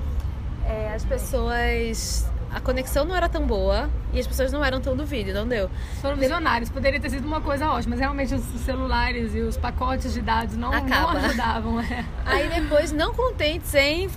[0.65, 4.95] é, as pessoas a conexão não era tão boa e as pessoas não eram tão
[4.95, 5.71] do vídeo, não deu.
[6.01, 10.13] Foram visionários, poderia ter sido uma coisa ótima, mas realmente os celulares e os pacotes
[10.13, 11.81] de dados não, não ajudavam.
[11.81, 12.05] É.
[12.27, 14.11] Aí depois, não contentes em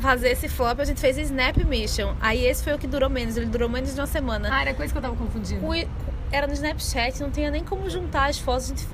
[0.00, 2.14] fazer esse flop, a gente fez Snap Mission.
[2.20, 4.48] Aí esse foi o que durou menos, ele durou menos de uma semana.
[4.52, 5.66] Ah, era coisa que eu tava confundindo.
[5.66, 5.74] O,
[6.30, 8.66] era no Snapchat, não tinha nem como juntar as fotos.
[8.66, 8.86] A gente,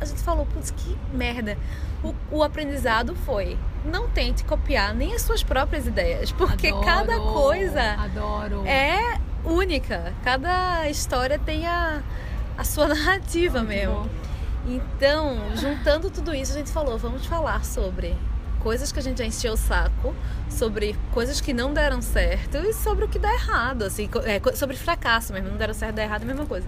[0.00, 1.56] a gente falou, putz, que merda.
[2.02, 7.20] O, o aprendizado foi não tente copiar nem as suas próprias ideias, porque adoro, cada
[7.20, 8.66] coisa adoro.
[8.66, 10.14] é única.
[10.22, 12.02] Cada história tem a,
[12.56, 14.08] a sua narrativa mesmo.
[14.66, 18.16] Então, juntando tudo isso, a gente falou, vamos falar sobre
[18.60, 20.14] coisas que a gente já encheu o saco,
[20.48, 24.76] sobre coisas que não deram certo e sobre o que dá errado, assim, é, sobre
[24.76, 26.66] fracasso mesmo, não deram certo, dá errado, a mesma coisa.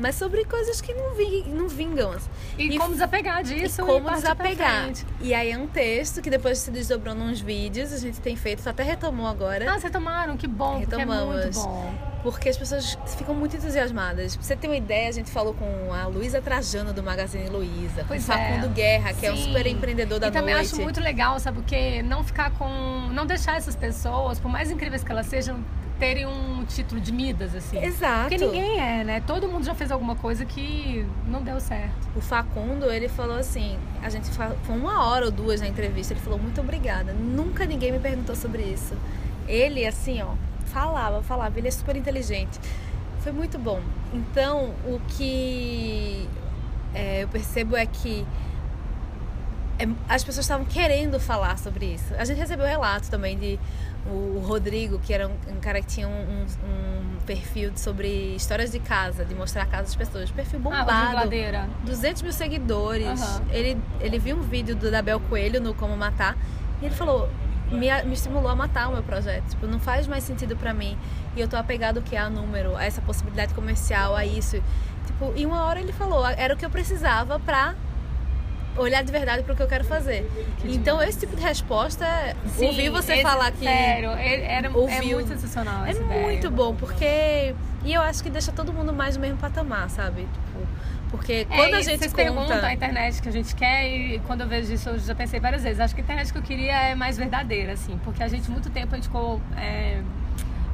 [0.00, 2.12] Mas sobre coisas que não, vi, não vingam.
[2.12, 2.30] Assim.
[2.58, 3.82] E, e, como desapegar disso.
[3.82, 4.92] E como e desapegar.
[5.20, 8.66] E aí é um texto que depois se desdobrou nos vídeos, a gente tem feito,
[8.68, 9.70] até retomou agora.
[9.70, 11.36] Ah, vocês tomaram, que bom, Retomamos.
[11.36, 14.36] é muito bom porque as pessoas ficam muito entusiasmadas.
[14.36, 18.04] Pra você ter uma ideia, a gente falou com a Luísa Trajano do Magazine Luiza,
[18.04, 18.68] com o Facundo é.
[18.68, 19.26] Guerra, que Sim.
[19.26, 20.36] é um super empreendedor da e noite.
[20.36, 22.02] E também acho muito legal, sabe o quê?
[22.02, 22.68] Não ficar com.
[23.12, 25.64] Não deixar essas pessoas, por mais incríveis que elas sejam,
[26.00, 27.78] terem um título de Midas, assim.
[27.78, 28.30] Exato.
[28.30, 29.22] Porque ninguém é, né?
[29.26, 32.08] Todo mundo já fez alguma coisa que não deu certo.
[32.16, 36.20] O Facundo, ele falou assim, a gente foi uma hora ou duas na entrevista, ele
[36.20, 37.12] falou, muito obrigada.
[37.12, 38.96] Nunca ninguém me perguntou sobre isso.
[39.46, 40.34] Ele, assim, ó,
[40.64, 42.58] falava, falava, ele é super inteligente.
[43.20, 43.80] Foi muito bom.
[44.14, 46.26] Então, o que
[46.94, 48.26] é, eu percebo é que
[49.78, 52.14] é, as pessoas estavam querendo falar sobre isso.
[52.18, 53.58] A gente recebeu relato também de
[54.06, 58.78] o Rodrigo, que era um, um cara que tinha um, um, perfil sobre histórias de
[58.78, 60.30] casa, de mostrar a casa das pessoas.
[60.30, 60.90] Perfil ah, bombado.
[60.90, 63.20] Ah, 200 mil seguidores.
[63.20, 63.46] Uhum.
[63.50, 66.36] Ele, ele viu um vídeo do Dabel Coelho no Como Matar
[66.80, 67.28] e ele falou:
[67.70, 69.48] me, me estimulou a matar o meu projeto.
[69.50, 70.98] Tipo, não faz mais sentido para mim.
[71.36, 74.62] E eu tô apegado que a número, a essa possibilidade comercial, a isso.
[75.06, 77.74] Tipo, e uma hora ele falou: era o que eu precisava pra
[78.76, 80.30] olhar de verdade para o que eu quero fazer.
[80.58, 82.06] Que então, esse tipo de resposta,
[82.46, 83.64] Sim, ouvir você esse, falar que.
[83.64, 85.84] Sério, era, ouviu, é muito sensacional.
[85.86, 87.54] É muito bom, porque.
[87.84, 90.22] E eu acho que deixa todo mundo mais no mesmo patamar, sabe?
[90.22, 90.66] Tipo,
[91.10, 92.22] porque é, quando é, a gente vocês conta...
[92.22, 95.40] perguntam a internet que a gente quer e quando eu vejo isso eu já pensei
[95.40, 95.80] várias vezes.
[95.80, 97.98] Acho que a internet que eu queria é mais verdadeira, assim.
[98.04, 99.40] Porque a gente, muito tempo, a gente ficou...
[99.56, 100.00] É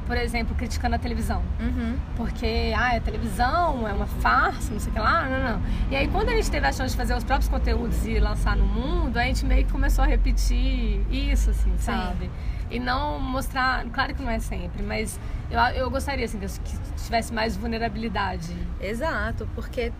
[0.07, 1.43] por exemplo, criticando a televisão.
[1.59, 1.97] Uhum.
[2.15, 5.61] Porque, ah, a televisão é uma farsa, não sei o que lá, não, não.
[5.91, 8.55] E aí, quando a gente teve a chance de fazer os próprios conteúdos e lançar
[8.55, 11.77] no mundo, a gente meio que começou a repetir isso, assim, Sim.
[11.77, 12.31] sabe?
[12.71, 15.19] E não mostrar, claro que não é sempre, mas
[15.51, 18.55] eu, eu gostaria, assim, que tivesse mais vulnerabilidade.
[18.79, 19.91] Exato, porque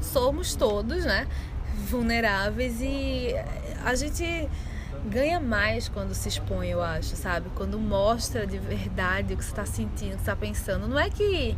[0.00, 1.26] somos todos, né,
[1.90, 3.34] vulneráveis e
[3.84, 4.48] a gente
[5.08, 7.48] ganha mais quando se expõe, eu acho, sabe?
[7.54, 10.86] Quando mostra de verdade o que você está sentindo, o que você está pensando.
[10.86, 11.56] Não é que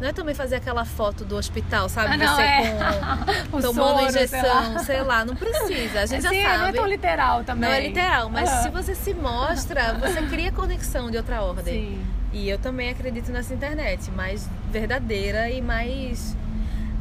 [0.00, 2.14] Não é também fazer aquela foto do hospital, sabe?
[2.14, 3.44] Ah, não, Você é.
[3.50, 5.24] com tomando soro, injeção, sei lá.
[5.24, 6.00] não precisa.
[6.00, 6.58] A gente Assim, já sabe.
[6.58, 7.68] Não é tão literal também.
[7.68, 8.62] Não é literal, mas Aham.
[8.62, 11.74] se você se mostra, você cria conexão de outra ordem.
[11.92, 12.06] Sim.
[12.32, 16.34] E eu também acredito nessa internet, mais verdadeira e mais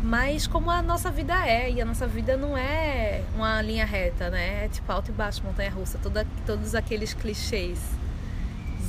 [0.10, 1.72] mais como a nossa vida é.
[1.72, 4.66] E a nossa vida não é uma linha reta, né?
[4.66, 7.80] É tipo alto e baixo, montanha russa, toda, todos aqueles clichês.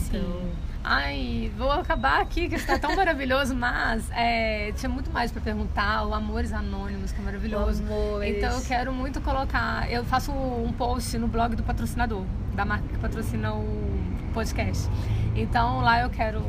[0.09, 0.53] Então, Sim.
[0.83, 6.07] Ai, vou acabar aqui, que está tão maravilhoso, mas é, tinha muito mais para perguntar.
[6.07, 7.83] O Amores Anônimos, que é maravilhoso.
[7.83, 8.37] Amores.
[8.37, 9.91] Então eu quero muito colocar.
[9.93, 13.95] Eu faço um post no blog do patrocinador, da marca que patrocina o
[14.33, 14.89] podcast.
[15.37, 16.43] Então lá eu quero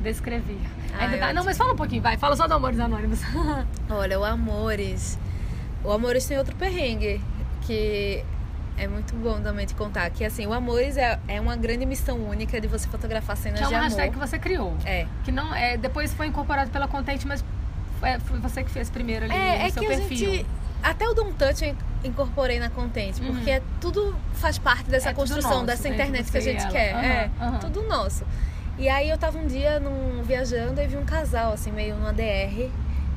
[0.00, 0.58] descrever.
[0.98, 2.16] Ai, Ainda tá- Não, mas fala um pouquinho, vai.
[2.16, 3.20] Fala só do Amores Anônimos.
[3.90, 5.18] olha, o Amores.
[5.84, 7.20] O Amores tem outro perrengue
[7.62, 8.24] que
[8.76, 10.08] é muito bom também de contar.
[10.10, 13.64] Que assim, o Amores é, é uma grande missão única de você fotografar cenas que
[13.64, 13.88] é de uma amor.
[13.90, 14.74] hashtag que você criou.
[14.84, 15.06] É.
[15.24, 17.44] Que não é, depois foi incorporado pela Content, mas
[18.02, 20.30] é, foi você que fez primeiro ali É, no é seu que perfil.
[20.30, 20.46] a gente.
[20.80, 23.34] Até o Don't Touch eu incorporei na Content, Uhum.
[23.34, 26.62] porque é tudo faz parte dessa É construção, nosso, dessa né, internet que a gente
[26.62, 26.70] ela.
[26.70, 26.92] quer.
[26.94, 27.58] Aham, é, aham.
[27.58, 28.24] tudo nosso.
[28.78, 32.12] E aí eu tava um dia num, viajando e vi um casal, assim, meio numa
[32.12, 32.70] DR.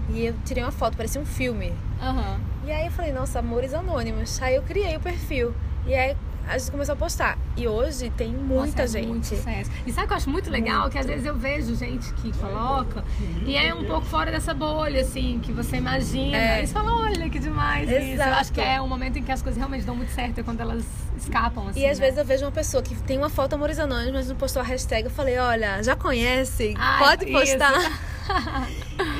[0.10, 1.72] E eu tirei uma foto, parecia um filme.
[2.02, 2.40] Aham.
[2.66, 4.42] E aí eu falei, nossa, amores anônimos.
[4.42, 5.54] Aí eu criei o perfil.
[5.86, 6.18] E aí
[6.52, 7.38] a gente começou a postar.
[7.56, 9.08] E hoje tem muita Nossa, é gente.
[9.08, 9.72] muito sucesso.
[9.86, 10.90] E sabe o que eu acho muito legal?
[10.90, 13.04] Que às vezes eu vejo gente que coloca
[13.46, 16.38] e é um pouco fora dessa bolha, assim, que você imagina.
[16.38, 16.64] É.
[16.64, 17.98] E você fala, olha que demais isso.
[17.98, 18.32] Eu Exato.
[18.32, 20.60] acho que é um momento em que as coisas realmente dão muito certo, é quando
[20.60, 20.84] elas
[21.18, 21.80] escapam, assim.
[21.80, 22.06] E às né?
[22.06, 24.66] vezes eu vejo uma pessoa que tem uma foto Amores Anônimos, mas não postou a
[24.66, 25.06] hashtag.
[25.06, 26.74] Eu falei, olha, já conhece?
[26.78, 27.40] Ai, Pode isso.
[27.40, 28.02] postar.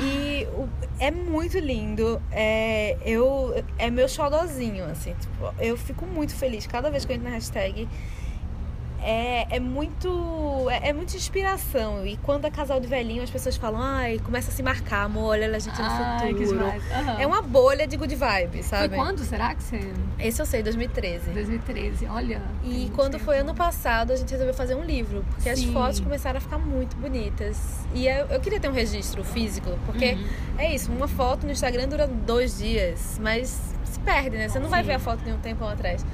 [0.02, 0.68] e o-
[0.98, 2.20] é muito lindo.
[2.30, 5.14] É, eu, é meu xodozinho, assim.
[5.14, 7.88] Tipo, eu fico muito feliz cada vez que eu entro na hashtag.
[9.04, 12.06] É, é muito é, é muita inspiração.
[12.06, 15.30] E quando é casal de velhinho, as pessoas falam, ai, começa a se marcar, amor,
[15.32, 16.64] olha a gente no Ai, futuro.
[16.64, 17.20] Aham.
[17.20, 18.94] É uma bolha de good vibe, Foi sabe?
[18.94, 19.92] quando, será que você...
[20.18, 21.30] Esse eu sei, 2013.
[21.30, 22.40] 2013, olha.
[22.62, 23.24] E quando tempo.
[23.24, 25.72] foi ano passado, a gente resolveu fazer um livro, porque as Sim.
[25.72, 27.80] fotos começaram a ficar muito bonitas.
[27.94, 30.26] E eu, eu queria ter um registro físico, porque Uhum.
[30.58, 34.48] é isso, uma foto no Instagram dura dois dias, mas se perde, né?
[34.48, 34.86] Você não vai Sim.
[34.86, 36.04] ver a foto de um tempão atrás.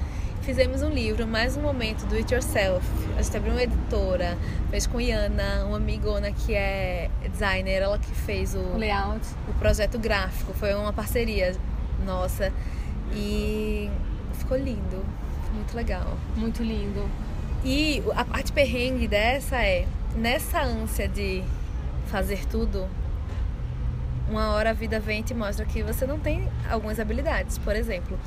[0.48, 2.82] Fizemos um livro, mais um momento do It Yourself.
[3.18, 4.34] A gente abriu uma editora,
[4.70, 9.20] fez com Iana, uma amigona que é designer, ela que fez o, O layout.
[9.46, 10.54] o projeto gráfico.
[10.54, 11.54] Foi uma parceria
[12.02, 12.50] nossa.
[13.12, 13.90] E
[14.38, 15.04] ficou lindo,
[15.52, 16.16] muito legal.
[16.34, 17.06] Muito lindo.
[17.62, 19.86] E a parte perrengue dessa é,
[20.16, 21.44] nessa ânsia de
[22.06, 22.88] fazer tudo,
[24.30, 27.58] uma hora a vida vem e te mostra que você não tem algumas habilidades.
[27.58, 28.18] Por exemplo,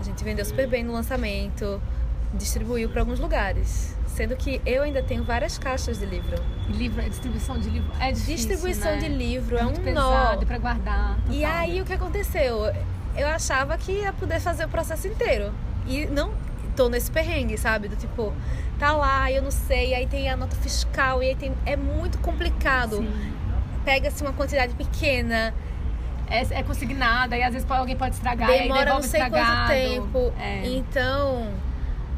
[0.00, 1.80] a gente vendeu super bem no lançamento,
[2.34, 3.96] distribuiu para alguns lugares.
[4.06, 6.36] Sendo que eu ainda tenho várias caixas de livro.
[6.68, 8.98] Livro, distribuição de livro é difícil, Distribuição né?
[8.98, 10.46] de livro é Muito um pesado nó.
[10.46, 11.18] pra guardar.
[11.30, 12.62] E aí o que aconteceu?
[13.16, 15.52] Eu achava que ia poder fazer o processo inteiro.
[15.86, 16.32] E não
[16.74, 17.88] tô nesse perrengue, sabe?
[17.88, 18.32] Do tipo,
[18.78, 21.52] tá lá, eu não sei, aí tem a nota fiscal, e aí tem.
[21.64, 23.04] É muito complicado.
[23.84, 25.54] Pega-se uma quantidade pequena,
[26.30, 29.72] É, é consignada e às vezes alguém pode estragar demora não sei quanto estragado.
[29.72, 30.32] tempo.
[30.38, 30.66] É.
[30.66, 31.52] Então,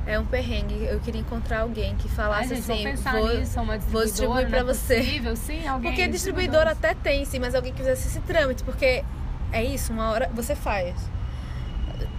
[0.07, 0.85] é um perrengue.
[0.85, 3.03] Eu queria encontrar alguém que Ai, falasse gente, vou assim.
[3.03, 4.97] vou- nisso, uma vou distribuir não é você.
[4.97, 5.91] Possível, sim, alguém.
[5.93, 9.05] Porque distribuidor até tem, sim, mas alguém que fizesse esse trâmite, porque
[9.53, 10.95] é isso, uma hora você faz.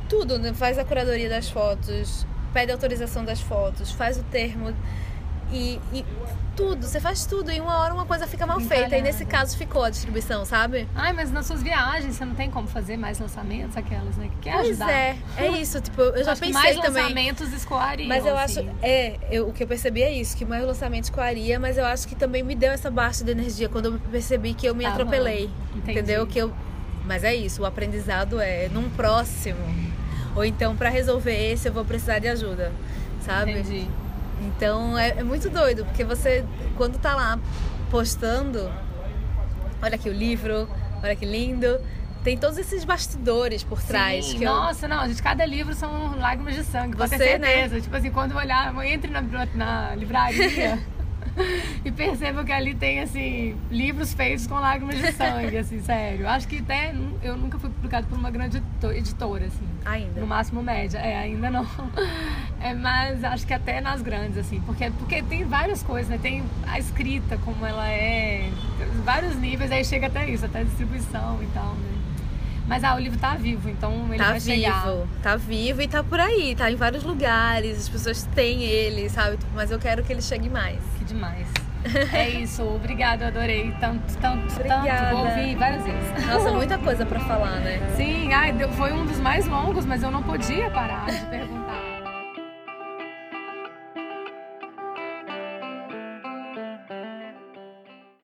[0.07, 0.53] Tudo, né?
[0.53, 4.73] faz a curadoria das fotos, pede autorização das fotos, faz o termo
[5.51, 6.05] e, e
[6.55, 8.97] tudo, você faz tudo e uma hora uma coisa fica mal feita.
[8.97, 10.87] E nesse caso ficou a distribuição, sabe?
[10.95, 14.29] Ai, mas nas suas viagens você não tem como fazer mais lançamentos, aquelas, né?
[14.29, 14.91] Que quer Pois ajudar.
[14.91, 17.03] é, é isso, tipo, eu já acho que pensei mais também.
[17.03, 18.07] lançamentos escoariam.
[18.09, 18.69] Mas eu acho, assim.
[18.81, 22.07] é, eu, o que eu percebi é isso, que mais lançamentos coaria, mas eu acho
[22.07, 24.91] que também me deu essa baixa de energia quando eu percebi que eu me Tá
[24.91, 25.49] atropelei.
[25.75, 26.27] Entendeu?
[26.27, 26.53] Que eu,
[27.05, 29.57] mas é isso, o aprendizado é num próximo.
[30.35, 32.71] Ou então, pra resolver esse, eu vou precisar de ajuda,
[33.25, 33.51] sabe?
[33.51, 33.87] Entendi.
[34.41, 36.43] Então é, é muito doido, porque você,
[36.75, 37.39] quando tá lá
[37.89, 38.71] postando,
[39.81, 40.67] olha aqui o livro,
[41.03, 41.79] olha que lindo,
[42.23, 44.25] tem todos esses bastidores por trás.
[44.25, 47.37] Sim, que eu- nossa, não, gente, cada livro são lágrimas de sangue, pode ter Você,
[47.37, 47.47] né?
[47.47, 47.81] certeza.
[47.81, 49.21] Tipo assim, quando eu olhar, eu entre na,
[49.53, 50.79] na livraria
[51.85, 56.27] e percebo que ali tem, assim, livros feitos com lágrimas de sangue, assim, sério.
[56.27, 59.67] Acho que até eu nunca fui publicado por uma grande edito- editora, assim.
[59.85, 60.19] Ainda.
[60.21, 61.65] No máximo média, é, ainda não.
[62.63, 66.19] É, mas acho que até nas grandes, assim, porque, porque tem várias coisas, né?
[66.21, 68.47] Tem a escrita, como ela é,
[69.03, 71.89] vários níveis, aí chega até isso, até a distribuição e tal, né?
[72.67, 74.83] Mas ah, o livro tá vivo, então ele Tá vai chegar.
[74.85, 79.09] vivo, tá vivo e tá por aí, tá em vários lugares, as pessoas têm ele,
[79.09, 79.39] sabe?
[79.55, 80.77] Mas eu quero que ele chegue mais.
[80.99, 81.47] Que demais.
[82.13, 83.73] É isso, obrigada, adorei.
[83.79, 85.09] Tanto, tanto, Obrigada.
[85.09, 85.15] tanto.
[85.15, 86.27] Vou ouvir várias vezes.
[86.27, 87.79] Nossa, muita coisa para falar, né?
[87.95, 91.90] Sim, ai, foi um dos mais longos, mas eu não podia parar de perguntar.